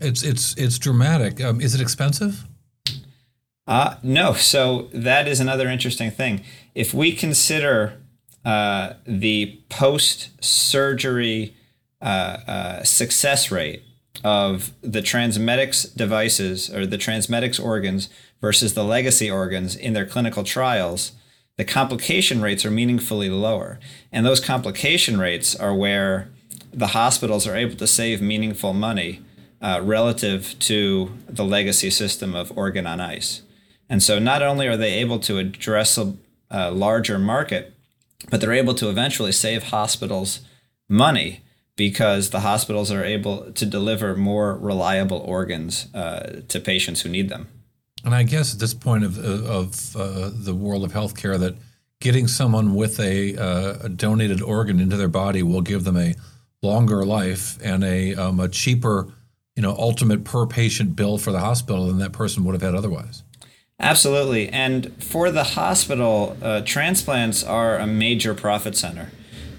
It's 0.00 0.22
it's 0.22 0.54
it's 0.56 0.78
dramatic. 0.78 1.42
Um, 1.42 1.60
is 1.60 1.74
it 1.74 1.80
expensive? 1.80 2.44
Uh, 3.66 3.96
no. 4.02 4.34
So 4.34 4.88
that 4.92 5.26
is 5.26 5.40
another 5.40 5.68
interesting 5.68 6.10
thing. 6.10 6.42
If 6.74 6.92
we 6.92 7.12
consider 7.12 8.00
uh, 8.44 8.94
the 9.06 9.60
post 9.70 10.30
surgery 10.44 11.56
uh, 12.02 12.38
uh, 12.46 12.82
success 12.84 13.50
rate 13.50 13.82
of 14.22 14.72
the 14.82 15.00
Transmedics 15.00 15.94
devices 15.96 16.70
or 16.70 16.86
the 16.86 16.98
Transmedics 16.98 17.62
organs 17.62 18.10
versus 18.40 18.74
the 18.74 18.84
legacy 18.84 19.30
organs 19.30 19.74
in 19.74 19.94
their 19.94 20.06
clinical 20.06 20.44
trials, 20.44 21.12
the 21.56 21.64
complication 21.64 22.42
rates 22.42 22.64
are 22.64 22.70
meaningfully 22.70 23.30
lower. 23.30 23.78
And 24.12 24.26
those 24.26 24.40
complication 24.40 25.18
rates 25.18 25.56
are 25.56 25.74
where 25.74 26.28
the 26.72 26.88
hospitals 26.88 27.46
are 27.46 27.56
able 27.56 27.76
to 27.76 27.86
save 27.86 28.20
meaningful 28.20 28.74
money 28.74 29.22
uh, 29.62 29.80
relative 29.82 30.56
to 30.58 31.16
the 31.28 31.44
legacy 31.44 31.88
system 31.88 32.34
of 32.34 32.52
organ 32.58 32.86
on 32.86 33.00
ice. 33.00 33.42
And 33.88 34.02
so 34.02 34.18
not 34.18 34.42
only 34.42 34.66
are 34.66 34.76
they 34.76 34.94
able 34.94 35.18
to 35.20 35.38
address 35.38 35.98
a, 35.98 36.14
a 36.50 36.70
larger 36.70 37.18
market, 37.18 37.74
but 38.30 38.40
they're 38.40 38.52
able 38.52 38.74
to 38.74 38.88
eventually 38.88 39.32
save 39.32 39.64
hospitals 39.64 40.40
money 40.88 41.42
because 41.76 42.30
the 42.30 42.40
hospitals 42.40 42.90
are 42.90 43.04
able 43.04 43.50
to 43.52 43.66
deliver 43.66 44.16
more 44.16 44.56
reliable 44.56 45.18
organs 45.18 45.92
uh, 45.94 46.40
to 46.48 46.60
patients 46.60 47.02
who 47.02 47.08
need 47.08 47.28
them. 47.28 47.48
And 48.04 48.14
I 48.14 48.22
guess 48.22 48.54
at 48.54 48.60
this 48.60 48.74
point 48.74 49.02
of 49.04 49.18
of 49.18 49.96
uh, 49.96 50.30
the 50.32 50.54
world 50.54 50.84
of 50.84 50.92
healthcare, 50.92 51.38
that 51.38 51.56
getting 52.00 52.28
someone 52.28 52.74
with 52.74 53.00
a, 53.00 53.34
uh, 53.36 53.78
a 53.84 53.88
donated 53.88 54.42
organ 54.42 54.78
into 54.78 54.96
their 54.96 55.08
body 55.08 55.42
will 55.42 55.62
give 55.62 55.84
them 55.84 55.96
a 55.96 56.14
longer 56.62 57.04
life 57.04 57.58
and 57.62 57.82
a 57.82 58.14
um, 58.14 58.40
a 58.40 58.48
cheaper, 58.48 59.08
you 59.56 59.62
know, 59.62 59.74
ultimate 59.78 60.22
per 60.22 60.46
patient 60.46 60.94
bill 60.94 61.16
for 61.16 61.32
the 61.32 61.40
hospital 61.40 61.86
than 61.86 61.98
that 61.98 62.12
person 62.12 62.44
would 62.44 62.52
have 62.52 62.62
had 62.62 62.74
otherwise. 62.74 63.22
Absolutely. 63.80 64.48
And 64.48 64.92
for 65.02 65.30
the 65.30 65.44
hospital, 65.44 66.36
uh, 66.40 66.62
transplants 66.64 67.42
are 67.42 67.76
a 67.76 67.86
major 67.86 68.34
profit 68.34 68.76
center. 68.76 69.10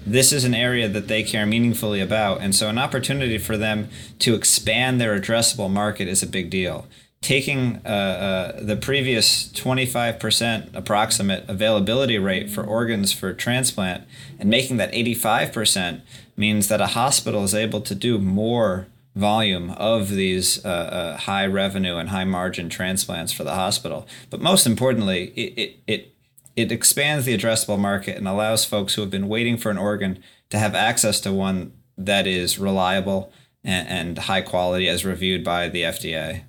This 0.06 0.32
is 0.32 0.44
an 0.44 0.54
area 0.54 0.88
that 0.88 1.08
they 1.08 1.22
care 1.22 1.46
meaningfully 1.46 2.00
about. 2.00 2.40
And 2.40 2.54
so, 2.54 2.68
an 2.68 2.78
opportunity 2.78 3.38
for 3.38 3.56
them 3.56 3.88
to 4.20 4.34
expand 4.34 5.00
their 5.00 5.18
addressable 5.18 5.70
market 5.70 6.08
is 6.08 6.22
a 6.22 6.28
big 6.28 6.48
deal. 6.48 6.86
Taking 7.20 7.80
uh, 7.84 7.88
uh, 7.88 8.60
the 8.62 8.76
previous 8.76 9.48
25% 9.48 10.74
approximate 10.74 11.44
availability 11.48 12.18
rate 12.18 12.50
for 12.50 12.62
organs 12.62 13.12
for 13.12 13.32
transplant 13.32 14.04
and 14.38 14.48
making 14.48 14.76
that 14.76 14.92
85% 14.92 16.02
means 16.36 16.68
that 16.68 16.80
a 16.80 16.88
hospital 16.88 17.42
is 17.42 17.54
able 17.54 17.80
to 17.80 17.94
do 17.94 18.18
more 18.18 18.86
volume 19.16 19.70
of 19.70 20.10
these 20.10 20.64
uh, 20.64 20.68
uh, 20.68 21.16
high 21.16 21.46
revenue 21.46 21.96
and 21.96 22.10
high 22.10 22.24
margin 22.24 22.68
transplants 22.68 23.32
for 23.32 23.42
the 23.42 23.54
hospital. 23.54 24.06
But 24.30 24.40
most 24.40 24.66
importantly, 24.66 25.32
it, 25.34 25.58
it, 25.58 25.76
it, 25.86 26.14
it 26.54 26.70
expands 26.70 27.24
the 27.24 27.36
addressable 27.36 27.78
market 27.78 28.18
and 28.18 28.28
allows 28.28 28.66
folks 28.66 28.94
who 28.94 29.00
have 29.00 29.10
been 29.10 29.26
waiting 29.26 29.56
for 29.56 29.70
an 29.70 29.78
organ 29.78 30.22
to 30.50 30.58
have 30.58 30.74
access 30.74 31.18
to 31.20 31.32
one 31.32 31.72
that 31.96 32.26
is 32.26 32.58
reliable 32.58 33.32
and, 33.64 33.88
and 33.88 34.18
high 34.18 34.42
quality 34.42 34.86
as 34.86 35.04
reviewed 35.04 35.42
by 35.42 35.70
the 35.70 35.82
FDA. 35.82 36.42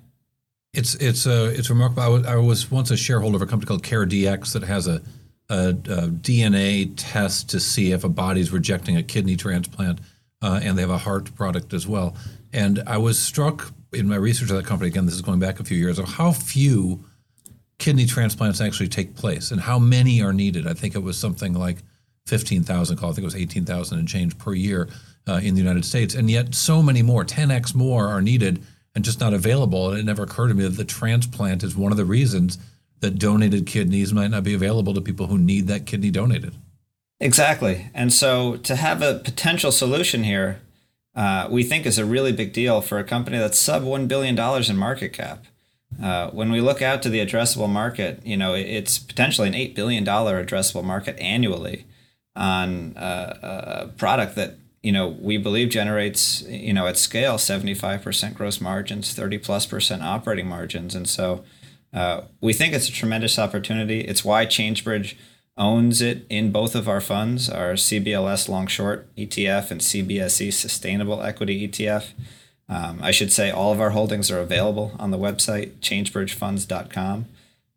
It's 0.74 0.94
it's 0.96 1.26
uh, 1.26 1.50
it's 1.56 1.70
remarkable. 1.70 2.02
I 2.02 2.08
was, 2.08 2.26
I 2.26 2.36
was 2.36 2.70
once 2.70 2.90
a 2.90 2.96
shareholder 2.96 3.36
of 3.36 3.42
a 3.42 3.46
company 3.46 3.66
called 3.66 3.82
CareDx 3.82 4.52
that 4.52 4.62
has 4.64 4.86
a, 4.86 5.00
a, 5.48 5.70
a 5.70 6.08
DNA 6.08 6.92
test 6.94 7.48
to 7.50 7.58
see 7.60 7.92
if 7.92 8.04
a 8.04 8.08
body's 8.10 8.52
rejecting 8.52 8.96
a 8.96 9.02
kidney 9.02 9.34
transplant, 9.34 10.00
uh, 10.42 10.60
and 10.62 10.76
they 10.76 10.82
have 10.82 10.90
a 10.90 10.98
heart 10.98 11.34
product 11.34 11.72
as 11.72 11.88
well. 11.88 12.14
And 12.58 12.82
I 12.88 12.98
was 12.98 13.16
struck 13.20 13.72
in 13.92 14.08
my 14.08 14.16
research 14.16 14.50
of 14.50 14.56
that 14.56 14.66
company. 14.66 14.88
Again, 14.90 15.06
this 15.06 15.14
is 15.14 15.22
going 15.22 15.38
back 15.38 15.60
a 15.60 15.64
few 15.64 15.78
years. 15.78 15.98
Of 16.00 16.06
how 16.08 16.32
few 16.32 17.04
kidney 17.78 18.04
transplants 18.04 18.60
actually 18.60 18.88
take 18.88 19.14
place, 19.14 19.52
and 19.52 19.60
how 19.60 19.78
many 19.78 20.20
are 20.22 20.32
needed. 20.32 20.66
I 20.66 20.74
think 20.74 20.96
it 20.96 21.02
was 21.04 21.16
something 21.16 21.52
like 21.52 21.78
fifteen 22.26 22.64
thousand. 22.64 22.96
Call 22.96 23.10
I 23.10 23.12
think 23.12 23.22
it 23.22 23.32
was 23.32 23.36
eighteen 23.36 23.64
thousand 23.64 24.00
and 24.00 24.08
change 24.08 24.36
per 24.38 24.54
year 24.54 24.88
uh, 25.28 25.40
in 25.40 25.54
the 25.54 25.60
United 25.60 25.84
States, 25.84 26.16
and 26.16 26.28
yet 26.28 26.52
so 26.52 26.82
many 26.82 27.00
more, 27.00 27.24
ten 27.24 27.52
x 27.52 27.76
more, 27.76 28.08
are 28.08 28.20
needed 28.20 28.60
and 28.92 29.04
just 29.04 29.20
not 29.20 29.32
available. 29.32 29.90
And 29.90 30.00
it 30.00 30.04
never 30.04 30.24
occurred 30.24 30.48
to 30.48 30.54
me 30.54 30.64
that 30.64 30.76
the 30.76 30.84
transplant 30.84 31.62
is 31.62 31.76
one 31.76 31.92
of 31.92 31.96
the 31.96 32.04
reasons 32.04 32.58
that 33.00 33.20
donated 33.20 33.66
kidneys 33.66 34.12
might 34.12 34.32
not 34.32 34.42
be 34.42 34.54
available 34.54 34.94
to 34.94 35.00
people 35.00 35.28
who 35.28 35.38
need 35.38 35.68
that 35.68 35.86
kidney 35.86 36.10
donated. 36.10 36.56
Exactly. 37.20 37.90
And 37.94 38.12
so 38.12 38.56
to 38.56 38.74
have 38.74 39.00
a 39.00 39.20
potential 39.20 39.70
solution 39.70 40.24
here, 40.24 40.60
uh, 41.18 41.48
we 41.50 41.64
think 41.64 41.84
is 41.84 41.98
a 41.98 42.04
really 42.04 42.30
big 42.30 42.52
deal 42.52 42.80
for 42.80 43.00
a 43.00 43.02
company 43.04 43.38
that's 43.38 43.58
sub 43.58 43.82
$1 43.82 44.06
billion 44.06 44.38
in 44.38 44.76
market 44.76 45.12
cap. 45.12 45.44
Uh, 46.00 46.30
when 46.30 46.52
we 46.52 46.60
look 46.60 46.80
out 46.80 47.02
to 47.02 47.08
the 47.08 47.18
addressable 47.18 47.68
market, 47.68 48.24
you 48.24 48.36
know, 48.36 48.54
it's 48.54 49.00
potentially 49.00 49.48
an 49.48 49.54
$8 49.54 49.74
billion 49.74 50.04
addressable 50.04 50.84
market 50.84 51.18
annually 51.18 51.86
on 52.36 52.96
uh, 52.96 53.80
a 53.82 53.88
product 53.88 54.36
that, 54.36 54.58
you 54.80 54.92
know, 54.92 55.08
we 55.08 55.38
believe 55.38 55.70
generates, 55.70 56.42
you 56.42 56.72
know, 56.72 56.86
at 56.86 56.96
scale, 56.96 57.34
75% 57.34 58.34
gross 58.34 58.60
margins, 58.60 59.12
30 59.12 59.38
plus 59.38 59.66
percent 59.66 60.04
operating 60.04 60.46
margins. 60.46 60.94
And 60.94 61.08
so 61.08 61.42
uh, 61.92 62.20
we 62.40 62.52
think 62.52 62.74
it's 62.74 62.88
a 62.88 62.92
tremendous 62.92 63.40
opportunity. 63.40 64.02
It's 64.02 64.24
why 64.24 64.46
ChangeBridge 64.46 65.16
owns 65.58 66.00
it 66.00 66.24
in 66.30 66.52
both 66.52 66.74
of 66.74 66.88
our 66.88 67.00
funds, 67.00 67.50
our 67.50 67.72
CBLS 67.74 68.48
Long 68.48 68.66
Short 68.66 69.14
ETF 69.16 69.70
and 69.70 69.80
CBSE 69.80 70.52
Sustainable 70.52 71.22
Equity 71.22 71.68
ETF. 71.68 72.12
Um, 72.68 73.00
I 73.02 73.10
should 73.10 73.32
say 73.32 73.50
all 73.50 73.72
of 73.72 73.80
our 73.80 73.90
holdings 73.90 74.30
are 74.30 74.40
available 74.40 74.92
on 74.98 75.10
the 75.10 75.18
website, 75.18 75.72
changebridgefunds.com. 75.80 77.26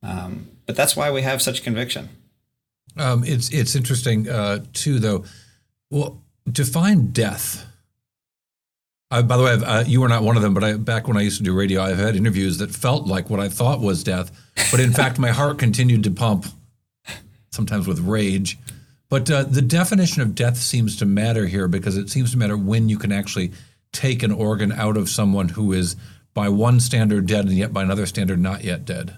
Um, 0.04 0.48
but 0.66 0.76
that's 0.76 0.96
why 0.96 1.12
we 1.12 1.22
have 1.24 1.42
such 1.42 1.64
conviction. 1.64 2.10
Um, 2.98 3.24
it's 3.24 3.50
it's 3.50 3.76
interesting 3.76 4.30
uh, 4.30 4.66
too, 4.74 5.00
though. 5.00 5.24
Well, 5.90 6.22
define 6.50 7.08
death. 7.08 7.66
By 9.10 9.22
the 9.22 9.44
way, 9.44 9.52
uh, 9.52 9.84
you 9.86 10.00
were 10.00 10.08
not 10.08 10.24
one 10.24 10.38
of 10.38 10.42
them, 10.42 10.54
but 10.54 10.64
I, 10.64 10.74
back 10.78 11.06
when 11.06 11.18
I 11.18 11.22
used 11.22 11.38
to 11.38 11.44
do 11.44 11.54
radio, 11.54 11.82
I've 11.82 11.98
had 11.98 12.16
interviews 12.16 12.60
that 12.60 12.72
felt 12.72 13.08
like 13.08 13.30
what 13.30 13.42
I 13.42 13.50
thought 13.50 13.82
was 13.82 14.06
death, 14.06 14.32
but 14.72 14.80
in 14.80 14.94
fact, 14.94 15.20
my 15.20 15.32
heart 15.32 15.60
continued 15.60 16.06
to 16.06 16.12
pump, 16.12 16.46
sometimes 17.52 17.88
with 17.88 18.00
rage. 18.00 18.58
But 19.10 19.30
uh, 19.30 19.44
the 19.44 19.62
definition 19.62 20.22
of 20.22 20.36
death 20.36 20.58
seems 20.58 20.96
to 20.98 21.06
matter 21.06 21.46
here 21.46 21.68
because 21.68 21.98
it 21.98 22.10
seems 22.10 22.32
to 22.32 22.38
matter 22.38 22.58
when 22.58 22.88
you 22.88 22.98
can 22.98 23.12
actually 23.12 23.52
take 23.92 24.24
an 24.24 24.32
organ 24.32 24.72
out 24.72 24.96
of 24.96 25.10
someone 25.10 25.50
who 25.50 25.74
is, 25.74 25.98
by 26.34 26.48
one 26.48 26.80
standard, 26.80 27.26
dead, 27.26 27.46
and 27.46 27.58
yet 27.58 27.74
by 27.74 27.84
another 27.84 28.06
standard, 28.06 28.40
not 28.40 28.64
yet 28.64 28.86
dead. 28.86 29.16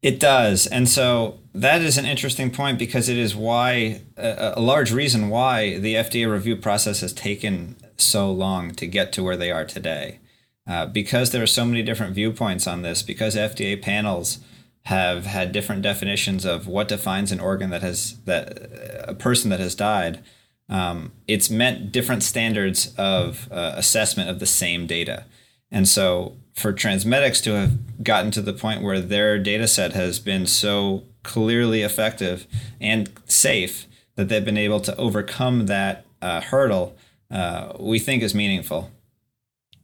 It 0.00 0.20
does. 0.20 0.68
And 0.68 0.88
so 0.88 1.40
that 1.52 1.82
is 1.82 1.98
an 1.98 2.06
interesting 2.06 2.52
point 2.52 2.78
because 2.78 3.08
it 3.08 3.18
is 3.18 3.34
why 3.34 4.02
a, 4.16 4.54
a, 4.56 4.60
large 4.60 4.92
reason 4.92 5.28
why 5.28 5.78
the 5.78 5.94
FDA 5.96 6.30
review 6.30 6.56
process 6.56 7.00
has 7.00 7.12
taken 7.12 7.76
so 7.96 8.30
long 8.30 8.74
to 8.76 8.86
get 8.86 9.12
to 9.14 9.22
where 9.24 9.36
they 9.36 9.50
are 9.50 9.64
today. 9.64 10.20
Uh, 10.66 10.86
because 10.86 11.32
there 11.32 11.42
are 11.42 11.48
so 11.48 11.64
many 11.64 11.82
different 11.82 12.14
viewpoints 12.14 12.66
on 12.66 12.82
this, 12.82 13.02
because 13.02 13.34
FDA 13.34 13.80
panels 13.80 14.38
have 14.84 15.26
had 15.26 15.52
different 15.52 15.82
definitions 15.82 16.44
of 16.44 16.66
what 16.66 16.88
defines 16.88 17.30
an 17.30 17.40
organ 17.40 17.70
that 17.70 17.82
has 17.82 18.16
that 18.24 18.70
a 19.06 19.14
person 19.14 19.50
that 19.50 19.60
has 19.60 19.74
died, 19.74 20.22
um, 20.68 21.12
it's 21.26 21.50
meant 21.50 21.92
different 21.92 22.22
standards 22.22 22.94
of 22.96 23.48
uh, 23.50 23.72
assessment 23.76 24.30
of 24.30 24.38
the 24.38 24.46
same 24.46 24.86
data. 24.86 25.24
And 25.70 25.86
so 25.86 26.36
for 26.54 26.72
Transmedics 26.72 27.42
to 27.44 27.52
have 27.52 28.02
gotten 28.02 28.30
to 28.32 28.42
the 28.42 28.52
point 28.52 28.82
where 28.82 29.00
their 29.00 29.38
data 29.38 29.68
set 29.68 29.92
has 29.92 30.18
been 30.18 30.46
so 30.46 31.04
clearly 31.22 31.82
effective 31.82 32.46
and 32.80 33.10
safe 33.26 33.86
that 34.16 34.28
they've 34.28 34.44
been 34.44 34.56
able 34.56 34.80
to 34.80 34.96
overcome 34.96 35.66
that 35.66 36.04
uh, 36.20 36.40
hurdle, 36.40 36.96
uh, 37.30 37.72
we 37.78 37.98
think 37.98 38.22
is 38.22 38.34
meaningful. 38.34 38.90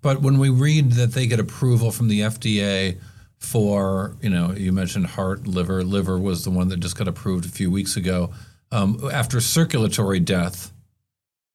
But 0.03 0.21
when 0.21 0.39
we 0.39 0.51
read 0.51 0.93
that 0.93 1.13
they 1.13 1.27
get 1.27 1.41
approval 1.41 1.91
from 1.91 2.09
the 2.09 2.21
FDA 2.21 2.99
for, 3.39 4.17
you 4.21 4.31
know, 4.31 4.53
you 4.53 4.73
mentioned 4.73 5.07
heart, 5.07 5.47
liver, 5.47 5.85
liver 5.85 6.19
was 6.19 6.45
the 6.45 6.51
one 6.51 6.69
that 6.69 6.81
just 6.81 6.97
got 6.97 7.09
approved 7.09 7.45
a 7.45 7.49
few 7.49 7.71
weeks 7.71 7.97
ago. 7.97 8.33
Um, 8.73 9.09
after 9.13 9.41
circulatory 9.41 10.21
death, 10.21 10.73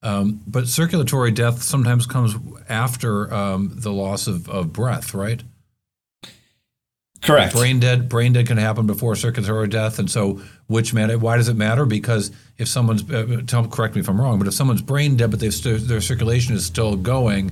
um, 0.04 0.42
but 0.48 0.68
circulatory 0.68 1.32
death 1.32 1.62
sometimes 1.62 2.06
comes 2.06 2.36
after 2.70 3.32
um, 3.34 3.72
the 3.74 3.92
loss 3.92 4.28
of, 4.28 4.50
of 4.50 4.74
breath, 4.74 5.14
right? 5.14 5.44
Correct. 7.22 7.54
Brain 7.54 7.80
dead. 7.80 8.10
Brain 8.10 8.34
dead 8.34 8.48
can 8.48 8.58
happen 8.58 8.88
before 8.88 9.16
circulatory 9.16 9.68
death, 9.68 10.00
and 10.00 10.10
so 10.10 10.42
which 10.66 10.92
matter? 10.92 11.20
Why 11.20 11.38
does 11.38 11.50
it 11.50 11.56
matter? 11.56 11.86
Because 11.86 12.32
if 12.58 12.68
someone's 12.68 13.10
uh, 13.12 13.42
tell, 13.46 13.68
correct 13.68 13.94
me 13.94 14.02
if 14.02 14.10
I'm 14.10 14.20
wrong, 14.20 14.40
but 14.40 14.48
if 14.48 14.56
someone's 14.56 14.82
brain 14.82 15.18
dead 15.18 15.30
but 15.30 15.40
st- 15.40 15.88
their 15.88 16.02
circulation 16.02 16.56
is 16.56 16.66
still 16.66 16.96
going, 16.96 17.52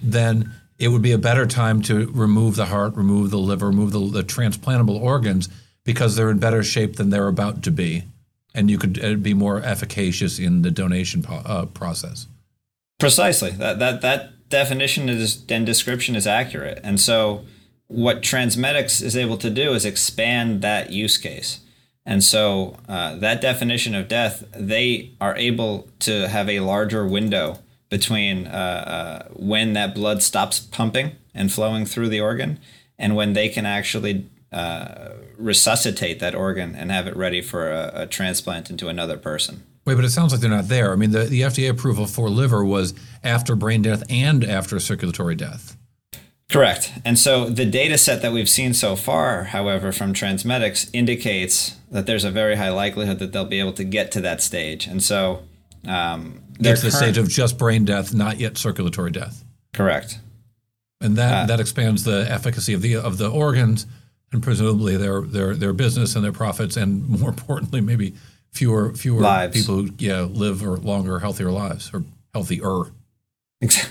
then 0.00 0.52
it 0.78 0.88
would 0.88 1.02
be 1.02 1.12
a 1.12 1.18
better 1.18 1.46
time 1.46 1.82
to 1.82 2.10
remove 2.12 2.56
the 2.56 2.66
heart, 2.66 2.96
remove 2.96 3.30
the 3.30 3.38
liver, 3.38 3.66
remove 3.66 3.92
the, 3.92 4.00
the 4.00 4.22
transplantable 4.22 5.00
organs 5.00 5.48
because 5.84 6.16
they're 6.16 6.30
in 6.30 6.38
better 6.38 6.62
shape 6.62 6.96
than 6.96 7.10
they're 7.10 7.28
about 7.28 7.62
to 7.62 7.70
be 7.70 8.04
and 8.54 8.70
you 8.70 8.78
could 8.78 9.22
be 9.22 9.34
more 9.34 9.60
efficacious 9.62 10.38
in 10.38 10.62
the 10.62 10.70
donation 10.70 11.24
uh, 11.28 11.66
process. 11.66 12.26
Precisely. 12.98 13.50
That 13.50 13.78
that 13.78 14.00
that 14.02 14.48
definition 14.48 15.08
is 15.08 15.44
and 15.48 15.66
description 15.66 16.14
is 16.14 16.26
accurate. 16.26 16.80
And 16.82 17.00
so 17.00 17.44
what 17.88 18.22
Transmedics 18.22 19.02
is 19.02 19.16
able 19.16 19.36
to 19.38 19.50
do 19.50 19.72
is 19.74 19.84
expand 19.84 20.62
that 20.62 20.92
use 20.92 21.18
case. 21.18 21.60
And 22.04 22.22
so 22.24 22.76
uh, 22.88 23.16
that 23.16 23.40
definition 23.40 23.94
of 23.94 24.08
death, 24.08 24.44
they 24.56 25.12
are 25.20 25.36
able 25.36 25.88
to 26.00 26.28
have 26.28 26.48
a 26.48 26.60
larger 26.60 27.06
window 27.06 27.58
between 27.92 28.46
uh, 28.46 28.50
uh, 29.28 29.28
when 29.34 29.74
that 29.74 29.94
blood 29.94 30.22
stops 30.22 30.58
pumping 30.58 31.12
and 31.34 31.52
flowing 31.52 31.84
through 31.84 32.08
the 32.08 32.18
organ 32.18 32.58
and 32.98 33.14
when 33.14 33.34
they 33.34 33.50
can 33.50 33.66
actually 33.66 34.26
uh, 34.50 35.10
resuscitate 35.36 36.18
that 36.18 36.34
organ 36.34 36.74
and 36.74 36.90
have 36.90 37.06
it 37.06 37.14
ready 37.14 37.42
for 37.42 37.70
a, 37.70 37.92
a, 37.94 38.06
transplant 38.06 38.70
into 38.70 38.88
another 38.88 39.18
person. 39.18 39.62
Wait, 39.84 39.94
but 39.94 40.06
it 40.06 40.10
sounds 40.10 40.32
like 40.32 40.40
they're 40.40 40.48
not 40.48 40.68
there. 40.68 40.90
I 40.90 40.96
mean, 40.96 41.10
the, 41.10 41.24
the 41.24 41.42
FDA 41.42 41.68
approval 41.68 42.06
for 42.06 42.30
liver 42.30 42.64
was 42.64 42.94
after 43.22 43.54
brain 43.54 43.82
death 43.82 44.02
and 44.08 44.42
after 44.42 44.80
circulatory 44.80 45.34
death. 45.34 45.76
Correct. 46.48 46.94
And 47.04 47.18
so 47.18 47.50
the 47.50 47.66
data 47.66 47.98
set 47.98 48.22
that 48.22 48.32
we've 48.32 48.48
seen 48.48 48.72
so 48.72 48.96
far, 48.96 49.44
however, 49.44 49.92
from 49.92 50.14
Transmedics 50.14 50.88
indicates 50.94 51.76
that 51.90 52.06
there's 52.06 52.24
a 52.24 52.30
very 52.30 52.56
high 52.56 52.70
likelihood 52.70 53.18
that 53.18 53.34
they'll 53.34 53.44
be 53.44 53.60
able 53.60 53.74
to 53.74 53.84
get 53.84 54.10
to 54.12 54.22
that 54.22 54.40
stage. 54.40 54.86
And 54.86 55.02
so 55.02 55.42
um, 55.86 56.41
get 56.62 56.76
to 56.78 56.86
the 56.86 56.90
current, 56.90 57.14
stage 57.14 57.18
of 57.18 57.28
just 57.28 57.58
brain 57.58 57.84
death, 57.84 58.14
not 58.14 58.38
yet 58.38 58.58
circulatory 58.58 59.10
death. 59.10 59.44
Correct. 59.72 60.18
And 61.00 61.16
that, 61.16 61.44
uh, 61.44 61.46
that 61.46 61.60
expands 61.60 62.04
the 62.04 62.26
efficacy 62.30 62.72
of 62.72 62.82
the 62.82 62.96
of 62.96 63.18
the 63.18 63.28
organs 63.28 63.86
and 64.32 64.42
presumably 64.42 64.96
their 64.96 65.20
their 65.20 65.54
their 65.54 65.72
business 65.72 66.16
and 66.16 66.24
their 66.24 66.32
profits, 66.32 66.76
and 66.76 67.08
more 67.20 67.30
importantly, 67.30 67.80
maybe 67.80 68.14
fewer 68.50 68.92
fewer 68.94 69.20
lives. 69.20 69.56
people 69.56 69.76
who 69.76 69.90
yeah 69.98 70.22
live 70.22 70.62
or 70.62 70.76
longer, 70.78 71.18
healthier 71.18 71.50
lives 71.50 71.90
or 71.92 72.04
healthier. 72.32 72.84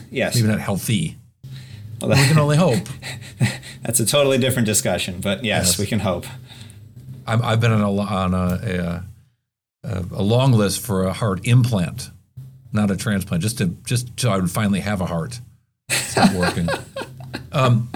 yes, 0.10 0.36
maybe 0.36 0.48
not 0.48 0.60
healthy. 0.60 1.18
Well, 2.02 2.10
we 2.10 2.28
can 2.28 2.40
only 2.40 2.58
hope. 2.58 2.88
that's 3.84 4.00
a 4.00 4.06
totally 4.06 4.40
different 4.40 4.66
discussion, 4.66 5.22
but 5.22 5.44
yes, 5.44 5.68
yes. 5.68 5.80
we 5.80 5.86
can 5.86 6.00
hope. 6.00 6.26
i 7.28 7.38
have 7.38 7.62
been 7.62 7.72
on 7.72 7.82
a 7.82 7.92
on 7.92 8.34
a, 8.34 9.04
a, 9.84 10.06
a 10.12 10.24
long 10.24 10.52
list 10.52 10.82
for 10.82 11.04
a 11.04 11.14
heart 11.14 11.48
implant, 11.48 12.10
not 12.74 12.92
a 12.92 12.98
transplant, 12.98 13.44
just 13.44 13.58
to 13.60 13.68
just 13.86 14.20
so 14.20 14.32
I 14.32 14.38
would 14.38 14.52
finally 14.52 14.80
have 14.80 15.02
a 15.02 15.06
heart. 15.06 15.40
It's 15.90 16.16
not 16.16 16.34
working. 16.34 16.70
um, 17.52 17.90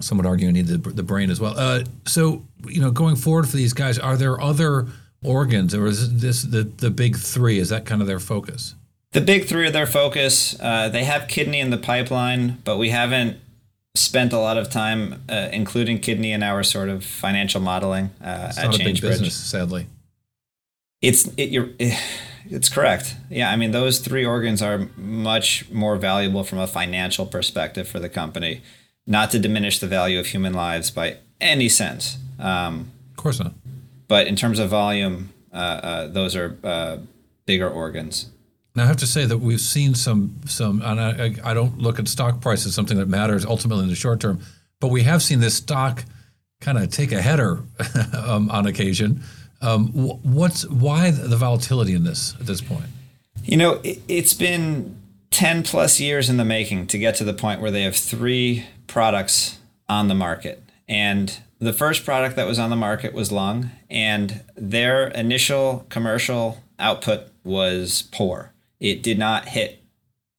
some 0.00 0.18
would 0.18 0.26
argue 0.26 0.48
I 0.48 0.50
need 0.50 0.66
the, 0.66 0.78
the 0.78 1.02
brain 1.02 1.30
as 1.30 1.40
well. 1.40 1.54
Uh, 1.56 1.84
so, 2.06 2.44
you 2.66 2.80
know, 2.80 2.90
going 2.90 3.16
forward 3.16 3.48
for 3.48 3.56
these 3.56 3.72
guys, 3.72 3.98
are 3.98 4.16
there 4.16 4.40
other 4.40 4.88
organs, 5.22 5.74
or 5.74 5.86
is 5.86 6.20
this 6.20 6.42
the 6.42 6.64
the 6.64 6.90
big 6.90 7.16
three? 7.16 7.58
Is 7.58 7.68
that 7.70 7.86
kind 7.86 8.00
of 8.00 8.06
their 8.06 8.20
focus? 8.20 8.74
The 9.12 9.20
big 9.20 9.46
three 9.46 9.66
are 9.66 9.70
their 9.70 9.86
focus. 9.86 10.58
Uh, 10.58 10.88
they 10.88 11.04
have 11.04 11.28
kidney 11.28 11.60
in 11.60 11.70
the 11.70 11.76
pipeline, 11.76 12.58
but 12.64 12.78
we 12.78 12.90
haven't 12.90 13.38
spent 13.94 14.32
a 14.32 14.38
lot 14.38 14.56
of 14.56 14.70
time 14.70 15.22
uh, 15.28 15.48
including 15.52 15.98
kidney 15.98 16.32
in 16.32 16.42
our 16.42 16.62
sort 16.62 16.88
of 16.88 17.04
financial 17.04 17.60
modeling 17.60 18.06
uh, 18.24 18.46
it's 18.48 18.58
at 18.58 18.64
not 18.64 18.80
a 18.80 18.84
big 18.84 19.00
business, 19.00 19.34
sadly. 19.34 19.86
It's 21.02 21.26
it, 21.36 21.50
you're. 21.50 21.70
It's 22.50 22.68
correct. 22.68 23.16
Yeah, 23.30 23.50
I 23.50 23.56
mean 23.56 23.70
those 23.70 23.98
three 23.98 24.24
organs 24.24 24.62
are 24.62 24.88
much 24.96 25.70
more 25.70 25.96
valuable 25.96 26.44
from 26.44 26.58
a 26.58 26.66
financial 26.66 27.26
perspective 27.26 27.88
for 27.88 27.98
the 27.98 28.08
company 28.08 28.62
not 29.06 29.30
to 29.32 29.38
diminish 29.38 29.78
the 29.78 29.86
value 29.86 30.18
of 30.18 30.26
human 30.26 30.52
lives 30.52 30.90
by 30.90 31.16
any 31.40 31.68
sense. 31.68 32.18
Um, 32.38 32.90
of 33.10 33.16
course 33.16 33.40
not. 33.40 33.52
But 34.08 34.26
in 34.26 34.36
terms 34.36 34.58
of 34.58 34.70
volume, 34.70 35.32
uh, 35.52 35.56
uh, 35.56 36.06
those 36.08 36.36
are 36.36 36.56
uh, 36.62 36.98
bigger 37.46 37.68
organs. 37.68 38.30
Now 38.74 38.84
I 38.84 38.86
have 38.86 38.96
to 38.98 39.06
say 39.06 39.26
that 39.26 39.38
we've 39.38 39.60
seen 39.60 39.94
some 39.94 40.40
some, 40.46 40.80
and 40.82 41.00
I, 41.00 41.34
I 41.44 41.54
don't 41.54 41.78
look 41.78 41.98
at 41.98 42.08
stock 42.08 42.40
price 42.40 42.64
as 42.64 42.74
something 42.74 42.96
that 42.98 43.08
matters 43.08 43.44
ultimately 43.44 43.84
in 43.84 43.90
the 43.90 43.96
short 43.96 44.20
term, 44.20 44.40
but 44.80 44.88
we 44.88 45.02
have 45.02 45.22
seen 45.22 45.40
this 45.40 45.54
stock 45.54 46.04
kind 46.60 46.78
of 46.78 46.90
take 46.90 47.12
a 47.12 47.20
header 47.20 47.62
um, 48.16 48.50
on 48.50 48.66
occasion. 48.66 49.22
Um, 49.62 49.88
what's 49.92 50.68
why 50.68 51.10
the 51.10 51.36
volatility 51.36 51.94
in 51.94 52.04
this 52.04 52.34
at 52.40 52.46
this 52.46 52.60
point? 52.60 52.86
You 53.44 53.56
know, 53.56 53.80
it, 53.82 54.02
it's 54.08 54.34
been 54.34 54.96
10 55.30 55.62
plus 55.62 56.00
years 56.00 56.28
in 56.28 56.36
the 56.36 56.44
making 56.44 56.86
to 56.88 56.98
get 56.98 57.14
to 57.16 57.24
the 57.24 57.32
point 57.32 57.60
where 57.60 57.70
they 57.70 57.82
have 57.82 57.96
three 57.96 58.66
products 58.86 59.58
on 59.88 60.08
the 60.08 60.14
market. 60.14 60.62
And 60.88 61.38
the 61.58 61.72
first 61.72 62.04
product 62.04 62.36
that 62.36 62.46
was 62.46 62.58
on 62.58 62.70
the 62.70 62.76
market 62.76 63.14
was 63.14 63.30
lung, 63.30 63.70
and 63.88 64.42
their 64.56 65.08
initial 65.08 65.86
commercial 65.88 66.58
output 66.78 67.28
was 67.44 68.02
poor. 68.10 68.52
It 68.80 69.02
did 69.02 69.18
not 69.18 69.48
hit 69.48 69.82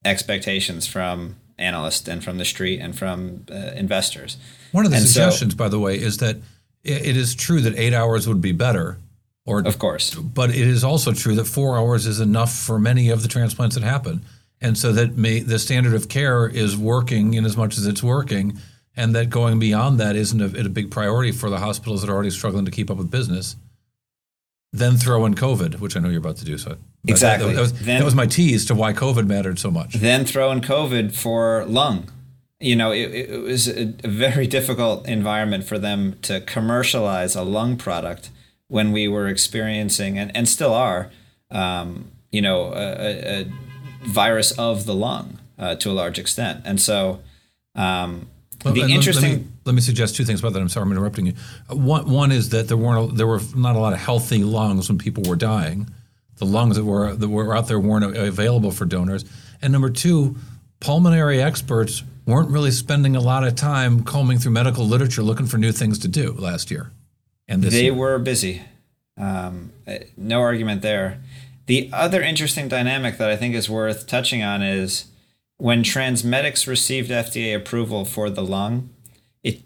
expectations 0.03 0.85
from 0.85 1.37
analysts 1.57 2.07
and 2.07 2.23
from 2.23 2.37
the 2.37 2.45
street 2.45 2.79
and 2.79 2.97
from 2.97 3.45
uh, 3.49 3.71
investors. 3.75 4.37
One 4.73 4.85
of 4.85 4.91
the 4.91 4.97
and 4.97 5.05
suggestions, 5.05 5.53
so, 5.53 5.57
by 5.57 5.69
the 5.69 5.79
way, 5.79 5.95
is 5.95 6.17
that 6.17 6.37
it 6.83 7.15
is 7.15 7.33
true 7.33 7.61
that 7.61 7.75
eight 7.77 7.93
hours 7.93 8.27
would 8.27 8.41
be 8.41 8.51
better. 8.51 8.97
Or, 9.45 9.59
of 9.59 9.77
course. 9.77 10.15
But 10.15 10.51
it 10.51 10.67
is 10.67 10.83
also 10.83 11.11
true 11.11 11.35
that 11.35 11.45
four 11.45 11.77
hours 11.77 12.05
is 12.05 12.19
enough 12.19 12.53
for 12.53 12.79
many 12.79 13.09
of 13.09 13.21
the 13.21 13.27
transplants 13.27 13.75
that 13.75 13.83
happen 13.83 14.23
and 14.63 14.77
so 14.77 14.93
that 14.93 15.17
may, 15.17 15.41
the 15.41 15.59
standard 15.59 15.93
of 15.93 16.07
care 16.07 16.47
is 16.47 16.77
working 16.77 17.33
in 17.33 17.43
as 17.45 17.57
much 17.57 17.77
as 17.77 17.85
it's 17.85 18.01
working, 18.01 18.57
and 18.95 19.13
that 19.13 19.29
going 19.29 19.59
beyond 19.59 19.99
that 19.99 20.15
isn't 20.15 20.39
a, 20.39 20.65
a 20.65 20.69
big 20.69 20.89
priority 20.89 21.33
for 21.33 21.49
the 21.49 21.59
hospitals 21.59 22.01
that 22.01 22.09
are 22.09 22.13
already 22.13 22.29
struggling 22.29 22.63
to 22.63 22.71
keep 22.71 22.89
up 22.89 22.97
with 22.97 23.11
business. 23.11 23.57
then 24.71 24.95
throw 24.95 25.25
in 25.25 25.35
COVID, 25.35 25.81
which 25.81 25.97
I 25.97 25.99
know 25.99 26.07
you're 26.07 26.19
about 26.19 26.37
to 26.37 26.45
do. 26.45 26.57
So 26.57 26.77
exactly 27.05 27.49
that, 27.49 27.55
that, 27.55 27.61
was, 27.61 27.73
then, 27.73 27.99
that 27.99 28.05
was 28.05 28.15
my 28.15 28.25
tease 28.25 28.65
to 28.67 28.75
why 28.75 28.93
COVID 28.93 29.27
mattered 29.27 29.59
so 29.59 29.69
much. 29.69 29.95
Then 29.95 30.23
throw 30.23 30.49
in 30.51 30.61
COVID 30.61 31.13
for 31.13 31.65
lung. 31.65 32.09
You 32.61 32.77
know, 32.77 32.91
it, 32.91 33.13
it 33.13 33.41
was 33.41 33.67
a, 33.67 33.93
a 34.03 34.07
very 34.07 34.47
difficult 34.47 35.05
environment 35.09 35.65
for 35.65 35.77
them 35.77 36.17
to 36.21 36.39
commercialize 36.39 37.35
a 37.35 37.43
lung 37.43 37.75
product 37.75 38.29
when 38.67 38.91
we 38.91 39.07
were 39.07 39.27
experiencing 39.27 40.17
and, 40.17 40.35
and 40.35 40.47
still 40.47 40.73
are, 40.73 41.11
um, 41.51 42.11
you 42.31 42.41
know, 42.41 42.73
a, 42.73 43.41
a, 43.41 43.51
virus 44.05 44.51
of 44.59 44.85
the 44.85 44.93
lung 44.93 45.39
uh, 45.57 45.75
to 45.75 45.89
a 45.89 45.93
large 45.93 46.19
extent. 46.19 46.61
And 46.65 46.81
so, 46.81 47.21
um, 47.73 48.27
well, 48.65 48.73
the 48.73 48.81
interesting. 48.81 49.31
Let 49.31 49.39
me, 49.39 49.47
let 49.65 49.75
me, 49.75 49.81
suggest 49.81 50.15
two 50.15 50.25
things 50.25 50.39
about 50.39 50.53
that. 50.53 50.59
I'm 50.59 50.69
sorry, 50.69 50.85
I'm 50.85 50.91
interrupting 50.91 51.25
you. 51.27 51.33
One, 51.69 52.09
one 52.09 52.31
is 52.31 52.49
that 52.49 52.67
there 52.67 52.77
weren't 52.77 53.15
there 53.15 53.27
were 53.27 53.39
not 53.55 53.75
a 53.75 53.79
lot 53.79 53.93
of 53.93 53.99
healthy 53.99 54.43
lungs 54.43 54.89
when 54.89 54.97
people 54.97 55.23
were 55.27 55.35
dying. 55.35 55.89
The 56.37 56.45
lungs 56.45 56.75
that 56.75 56.85
were 56.85 57.13
that 57.15 57.27
were 57.27 57.55
out 57.55 57.67
there 57.67 57.79
weren't 57.79 58.17
available 58.17 58.71
for 58.71 58.85
donors. 58.85 59.25
And 59.61 59.71
number 59.71 59.89
two, 59.89 60.35
pulmonary 60.79 61.41
experts 61.41 62.03
weren't 62.25 62.49
really 62.49 62.71
spending 62.71 63.15
a 63.15 63.21
lot 63.21 63.43
of 63.43 63.55
time 63.55 64.03
combing 64.03 64.39
through 64.39 64.51
medical 64.51 64.85
literature 64.85 65.23
looking 65.23 65.45
for 65.45 65.57
new 65.57 65.71
things 65.71 65.99
to 65.99 66.07
do 66.07 66.33
last 66.33 66.71
year. 66.71 66.91
And 67.53 67.63
they 67.63 67.85
year. 67.85 67.93
were 67.93 68.19
busy. 68.19 68.61
Um, 69.17 69.71
no 70.17 70.41
argument 70.41 70.81
there. 70.81 71.19
The 71.67 71.89
other 71.93 72.21
interesting 72.21 72.67
dynamic 72.67 73.17
that 73.17 73.29
I 73.29 73.37
think 73.37 73.55
is 73.55 73.69
worth 73.69 74.07
touching 74.07 74.43
on 74.43 74.61
is 74.61 75.05
when 75.57 75.83
Transmedics 75.83 76.67
received 76.67 77.09
FDA 77.09 77.55
approval 77.55 78.05
for 78.05 78.29
the 78.29 78.43
lung, 78.43 78.89
it 79.43 79.61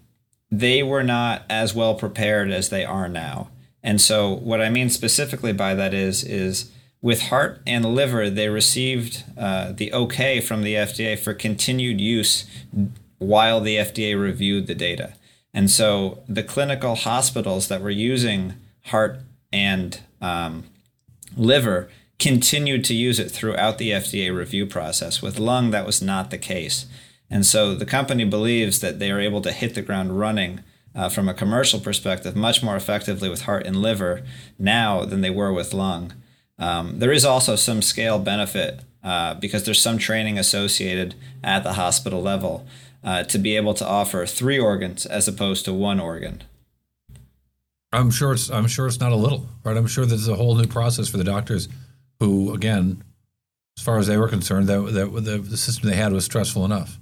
they 0.51 0.83
were 0.83 1.03
not 1.03 1.43
as 1.49 1.73
well 1.73 1.95
prepared 1.95 2.51
as 2.51 2.69
they 2.69 2.85
are 2.85 3.09
now. 3.09 3.49
And 3.81 3.99
so 4.01 4.31
what 4.31 4.61
I 4.61 4.69
mean 4.69 4.89
specifically 4.89 5.53
by 5.53 5.73
that 5.73 5.93
is 5.93 6.23
is 6.23 6.71
with 7.01 7.23
heart 7.23 7.61
and 7.65 7.85
liver, 7.85 8.29
they 8.29 8.49
received 8.49 9.23
uh, 9.37 9.71
the 9.71 9.93
okay 9.93 10.41
from 10.41 10.63
the 10.63 10.73
FDA 10.73 11.17
for 11.17 11.33
continued 11.33 12.01
use 12.01 12.45
while 13.17 13.61
the 13.61 13.77
FDA 13.77 14.19
reviewed 14.19 14.67
the 14.67 14.75
data. 14.75 15.13
And 15.57 15.71
so 15.71 16.19
the 16.29 16.43
clinical 16.43 16.93
hospitals 16.93 17.67
that 17.67 17.81
were 17.81 17.89
using 17.89 18.53
heart 18.83 19.21
and 19.51 19.99
um, 20.21 20.65
liver 21.35 21.89
continued 22.19 22.83
to 22.83 22.93
use 22.93 23.17
it 23.17 23.31
throughout 23.31 23.79
the 23.79 23.89
FDA 23.89 24.31
review 24.31 24.67
process. 24.67 25.19
With 25.19 25.39
lung, 25.39 25.71
that 25.71 25.87
was 25.87 25.99
not 25.99 26.29
the 26.29 26.37
case. 26.37 26.85
And 27.27 27.43
so 27.43 27.73
the 27.73 27.87
company 27.87 28.23
believes 28.23 28.81
that 28.81 28.99
they 28.99 29.09
are 29.09 29.19
able 29.19 29.41
to 29.41 29.51
hit 29.51 29.73
the 29.73 29.81
ground 29.81 30.19
running 30.19 30.59
uh, 30.93 31.09
from 31.09 31.27
a 31.27 31.33
commercial 31.33 31.79
perspective 31.79 32.35
much 32.35 32.61
more 32.61 32.75
effectively 32.75 33.27
with 33.27 33.41
heart 33.41 33.65
and 33.65 33.81
liver 33.81 34.21
now 34.59 35.05
than 35.05 35.21
they 35.21 35.31
were 35.31 35.51
with 35.51 35.73
lung. 35.73 36.13
Um, 36.59 36.99
there 36.99 37.11
is 37.11 37.25
also 37.25 37.55
some 37.55 37.81
scale 37.81 38.19
benefit 38.19 38.81
uh, 39.03 39.33
because 39.33 39.63
there's 39.63 39.81
some 39.81 39.97
training 39.97 40.37
associated 40.37 41.15
at 41.43 41.63
the 41.63 41.73
hospital 41.73 42.21
level 42.21 42.67
uh, 43.03 43.23
to 43.23 43.37
be 43.37 43.55
able 43.55 43.73
to 43.75 43.85
offer 43.85 44.25
three 44.25 44.59
organs 44.59 45.05
as 45.05 45.27
opposed 45.27 45.65
to 45.65 45.73
one 45.73 45.99
organ. 45.99 46.43
I'm 47.93 48.11
sure 48.11 48.33
it's 48.33 48.49
I'm 48.49 48.67
sure 48.67 48.87
it's 48.87 48.99
not 48.99 49.11
a 49.11 49.15
little, 49.15 49.47
right? 49.63 49.77
I'm 49.77 49.87
sure 49.87 50.05
there's 50.05 50.27
a 50.27 50.35
whole 50.35 50.55
new 50.55 50.67
process 50.67 51.07
for 51.07 51.17
the 51.17 51.23
doctors 51.23 51.69
who, 52.19 52.53
again, 52.53 53.03
as 53.77 53.83
far 53.83 53.97
as 53.97 54.07
they 54.07 54.17
were 54.17 54.27
concerned, 54.27 54.67
that, 54.67 54.81
that 54.93 55.23
the, 55.23 55.37
the 55.37 55.57
system 55.57 55.89
they 55.89 55.95
had 55.95 56.11
was 56.11 56.25
stressful 56.25 56.65
enough. 56.65 56.97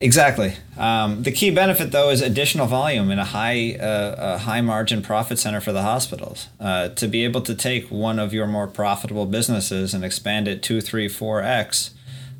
Exactly. 0.00 0.54
Um, 0.76 1.22
the 1.22 1.30
key 1.30 1.50
benefit, 1.50 1.92
though, 1.92 2.10
is 2.10 2.20
additional 2.20 2.66
volume 2.66 3.10
in 3.12 3.20
a 3.20 3.24
high, 3.24 3.76
uh, 3.76 4.14
a 4.18 4.38
high 4.38 4.60
margin 4.60 5.00
profit 5.00 5.38
center 5.38 5.60
for 5.60 5.72
the 5.72 5.82
hospitals. 5.82 6.48
Uh, 6.58 6.88
to 6.88 7.06
be 7.06 7.22
able 7.22 7.40
to 7.42 7.54
take 7.54 7.88
one 7.88 8.18
of 8.18 8.34
your 8.34 8.48
more 8.48 8.66
profitable 8.66 9.26
businesses 9.26 9.94
and 9.94 10.04
expand 10.04 10.48
it 10.48 10.60
two, 10.62 10.80
three, 10.80 11.08
four 11.08 11.40
x 11.40 11.92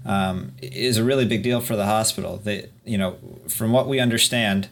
um, 0.05 0.53
is 0.61 0.97
a 0.97 1.05
really 1.05 1.25
big 1.25 1.43
deal 1.43 1.61
for 1.61 1.77
the 1.77 1.87
hospital. 1.87 2.39
They, 2.39 2.69
you 2.85 2.99
know, 2.99 3.17
from 3.49 3.73
what 3.73 3.89
we 3.89 4.01
understand, 4.01 4.69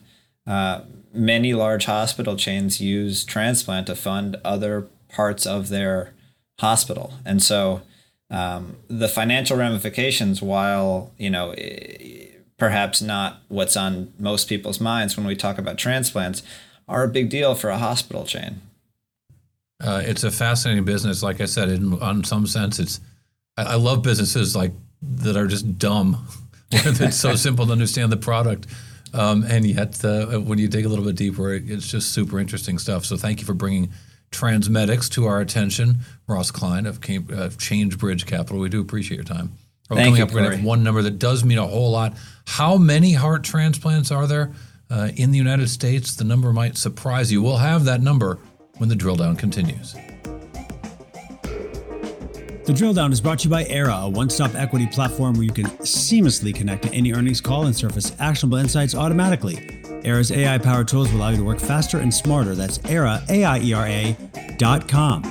uh, 0.47 0.83
many 1.13 1.55
large 1.55 1.85
hospital 1.87 2.37
chains 2.37 2.81
use 2.81 3.25
transplant 3.25 3.87
to 3.89 3.95
fund 3.95 4.37
other 4.45 4.89
parts 5.09 5.47
of 5.47 5.69
their 5.69 6.13
hospital, 6.59 7.15
and 7.25 7.43
so 7.43 7.83
um, 8.31 8.77
the 8.89 9.09
financial 9.09 9.57
ramifications, 9.57 10.41
while 10.41 11.13
you 11.19 11.31
know 11.31 11.55
perhaps 12.57 13.03
not 13.03 13.41
what's 13.49 13.77
on 13.77 14.13
most 14.19 14.49
people's 14.49 14.81
minds 14.81 15.17
when 15.17 15.27
we 15.27 15.35
talk 15.35 15.59
about 15.59 15.79
transplants, 15.79 16.43
are 16.89 17.05
a 17.05 17.09
big 17.09 17.29
deal 17.29 17.55
for 17.55 17.71
a 17.71 17.79
hospital 17.79 18.25
chain. 18.25 18.61
Uh, 19.83 20.03
it's 20.05 20.23
a 20.23 20.31
fascinating 20.31 20.85
business. 20.85 21.23
Like 21.23 21.41
I 21.41 21.47
said, 21.47 21.71
in 21.71 21.95
on 22.01 22.23
some 22.23 22.47
sense, 22.47 22.79
it's 22.79 23.01
I, 23.57 23.63
I 23.63 23.75
love 23.75 24.03
businesses 24.03 24.55
like 24.55 24.73
that 25.03 25.37
are 25.37 25.47
just 25.47 25.79
dumb. 25.79 26.27
it's 26.73 27.17
so 27.17 27.35
simple 27.37 27.67
to 27.67 27.73
understand 27.73 28.13
the 28.13 28.17
product, 28.17 28.67
um, 29.13 29.45
and 29.45 29.67
yet 29.67 30.05
uh, 30.05 30.39
when 30.39 30.59
you 30.59 30.69
dig 30.69 30.87
a 30.87 30.89
little 30.89 31.05
bit 31.05 31.17
deeper, 31.17 31.53
it's 31.53 31.91
just 31.91 32.13
super 32.13 32.39
interesting 32.39 32.79
stuff. 32.79 33.05
So 33.05 33.17
thank 33.17 33.41
you 33.41 33.47
for 33.47 33.55
bringing 33.55 33.91
Transmedics 34.31 35.11
to 35.11 35.27
our 35.27 35.41
attention, 35.41 36.01
Ross 36.29 36.51
Klein 36.51 36.87
of 36.87 37.01
Cam- 37.01 37.27
uh, 37.33 37.49
ChangeBridge 37.49 38.27
Capital. 38.27 38.61
We 38.61 38.69
do 38.69 38.81
appreciate 38.81 39.17
your 39.17 39.25
time. 39.25 39.53
Oh, 39.91 39.97
Thank 39.97 40.07
coming 40.07 40.19
you, 40.19 40.25
up, 40.25 40.31
we're 40.31 40.41
going 40.41 40.51
to 40.53 40.57
have 40.59 40.65
one 40.65 40.85
number 40.85 41.03
that 41.03 41.19
does 41.19 41.45
mean 41.45 41.59
a 41.59 41.67
whole 41.67 41.91
lot. 41.91 42.17
How 42.47 42.77
many 42.77 43.13
heart 43.13 43.43
transplants 43.43 44.13
are 44.13 44.29
there 44.29 44.53
uh, 44.89 45.11
in 45.17 45.33
the 45.33 45.39
United 45.39 45.69
States? 45.69 46.15
The 46.15 46.23
number 46.23 46.53
might 46.53 46.77
surprise 46.77 47.33
you. 47.33 47.43
We'll 47.43 47.57
have 47.57 47.85
that 47.87 48.01
number 48.01 48.39
when 48.79 48.89
the 48.89 48.95
drill 48.95 49.17
down 49.17 49.35
continues. 49.35 49.97
The 52.71 52.77
drill 52.77 52.95
down 52.95 53.13
is 53.13 53.21
brought 53.21 53.41
to 53.41 53.49
you 53.49 53.51
by 53.51 53.65
Aiera, 53.65 54.05
a 54.05 54.09
one 54.09 54.31
stop 54.31 54.55
equity 54.55 54.87
platform 54.87 55.35
where 55.35 55.43
you 55.43 55.51
can 55.51 55.67
seamlessly 55.81 56.55
connect 56.55 56.85
to 56.85 56.95
any 56.95 57.13
earnings 57.13 57.41
call 57.41 57.67
and 57.67 57.75
surface 57.75 58.15
actionable 58.21 58.59
insights 58.59 58.95
automatically. 58.95 59.57
Aiera's 60.05 60.31
AI 60.31 60.57
powered 60.57 60.87
tools 60.87 61.11
will 61.11 61.19
allow 61.19 61.31
you 61.31 61.39
to 61.39 61.43
work 61.43 61.59
faster 61.59 61.99
and 61.99 62.15
smarter. 62.15 62.55
That's 62.55 62.79
Aiera, 62.79 63.29
A 63.29 63.43
I 63.43 63.59
E 63.59 63.73
R 63.73 63.87
A 63.89 64.17
dot 64.57 64.87
com. 64.87 65.25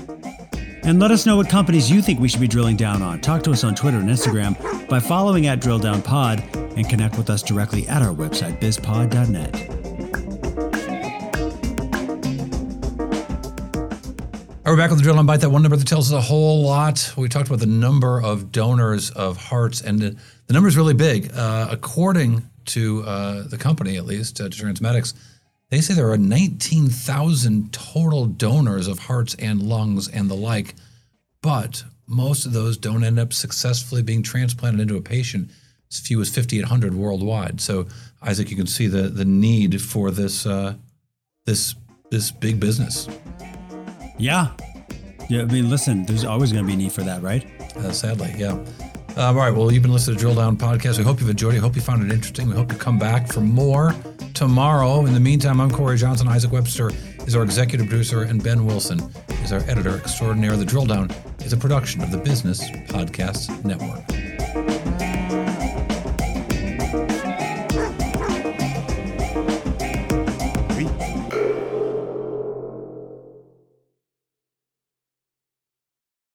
And 0.83 0.99
let 0.99 1.11
us 1.11 1.25
know 1.25 1.37
what 1.37 1.47
companies 1.47 1.89
you 1.89 2.01
think 2.01 2.19
we 2.19 2.27
should 2.27 2.41
be 2.41 2.47
drilling 2.47 2.75
down 2.75 3.01
on. 3.01 3.21
Talk 3.21 3.41
to 3.43 3.51
us 3.51 3.63
on 3.63 3.73
Twitter 3.73 3.99
and 3.99 4.09
Instagram 4.09 4.89
by 4.89 4.99
following 4.99 5.47
at 5.47 5.61
Drill 5.61 5.79
Down 5.79 6.01
Pod 6.01 6.43
and 6.75 6.89
connect 6.89 7.17
with 7.17 7.29
us 7.29 7.41
directly 7.41 7.87
at 7.87 8.01
our 8.01 8.13
website, 8.13 8.59
bizpod.net. 8.59 9.78
right, 14.69 14.77
we're 14.77 14.83
back 14.83 14.89
with 14.91 14.99
the 14.99 15.03
drill 15.03 15.15
down 15.15 15.25
bite. 15.25 15.41
That 15.41 15.49
one 15.49 15.63
number 15.63 15.77
that 15.77 15.87
tells 15.87 16.13
us 16.13 16.17
a 16.17 16.21
whole 16.21 16.61
lot. 16.61 17.13
We 17.17 17.27
talked 17.27 17.47
about 17.47 17.59
the 17.59 17.65
number 17.65 18.21
of 18.21 18.51
donors 18.51 19.09
of 19.09 19.37
hearts, 19.37 19.81
and 19.81 19.99
the, 19.99 20.15
the 20.45 20.53
number 20.53 20.67
is 20.67 20.77
really 20.77 20.93
big. 20.93 21.31
Uh, 21.33 21.67
according 21.71 22.47
to 22.65 23.01
uh, 23.03 23.47
the 23.47 23.57
company, 23.57 23.97
at 23.97 24.05
least, 24.05 24.39
uh, 24.39 24.43
Transmedics, 24.43 25.15
they 25.69 25.81
say 25.81 25.95
there 25.95 26.11
are 26.11 26.17
19,000 26.17 27.73
total 27.73 28.27
donors 28.27 28.87
of 28.87 28.99
hearts 28.99 29.35
and 29.39 29.63
lungs 29.63 30.07
and 30.07 30.29
the 30.29 30.35
like, 30.35 30.75
but 31.41 31.83
most 32.05 32.45
of 32.45 32.53
those 32.53 32.77
don't 32.77 33.03
end 33.03 33.17
up 33.17 33.33
successfully 33.33 34.03
being 34.03 34.21
transplanted 34.21 34.81
into 34.81 34.97
a 34.97 35.01
patient. 35.01 35.49
As 35.91 35.99
few 35.99 36.21
as 36.21 36.29
5,800 36.29 36.93
worldwide. 36.93 37.59
So, 37.59 37.87
Isaac, 38.21 38.51
you 38.51 38.55
can 38.55 38.67
see 38.67 38.85
the 38.85 39.09
the 39.09 39.25
need 39.25 39.81
for 39.81 40.11
this 40.11 40.45
uh, 40.45 40.75
this 41.45 41.73
this 42.11 42.29
big 42.29 42.59
business. 42.59 43.07
Yeah, 44.19 44.51
yeah. 45.29 45.41
I 45.41 45.45
mean, 45.45 45.69
listen, 45.69 46.05
there's 46.05 46.25
always 46.25 46.51
going 46.51 46.65
to 46.65 46.67
be 46.69 46.75
need 46.75 46.91
for 46.91 47.01
that, 47.03 47.21
right? 47.21 47.45
Uh, 47.77 47.91
sadly, 47.91 48.33
yeah. 48.37 48.51
Um, 48.51 48.65
all 49.17 49.33
right. 49.35 49.53
Well, 49.53 49.71
you've 49.71 49.81
been 49.81 49.93
listening 49.93 50.17
to 50.17 50.21
Drill 50.21 50.35
Down 50.35 50.57
Podcast. 50.57 50.97
We 50.97 51.03
hope 51.03 51.19
you've 51.19 51.29
enjoyed 51.29 51.53
it. 51.53 51.57
We 51.57 51.61
hope 51.61 51.75
you 51.75 51.81
found 51.81 52.03
it 52.03 52.13
interesting. 52.13 52.47
We 52.47 52.55
hope 52.55 52.71
you 52.71 52.77
come 52.77 52.99
back 52.99 53.31
for 53.31 53.41
more 53.41 53.95
tomorrow. 54.33 55.05
In 55.05 55.13
the 55.13 55.19
meantime, 55.19 55.59
I'm 55.59 55.71
Cory 55.71 55.97
Johnson. 55.97 56.27
Isaac 56.27 56.51
Webster 56.51 56.91
is 57.25 57.35
our 57.35 57.43
executive 57.43 57.87
producer, 57.87 58.23
and 58.23 58.43
Ben 58.43 58.65
Wilson 58.65 58.99
is 59.43 59.51
our 59.51 59.61
editor 59.61 59.97
extraordinaire. 59.97 60.55
The 60.57 60.65
Drill 60.65 60.85
Down 60.85 61.09
is 61.39 61.53
a 61.53 61.57
production 61.57 62.01
of 62.01 62.11
the 62.11 62.17
Business 62.17 62.69
Podcasts 62.69 63.63
Network. 63.65 64.18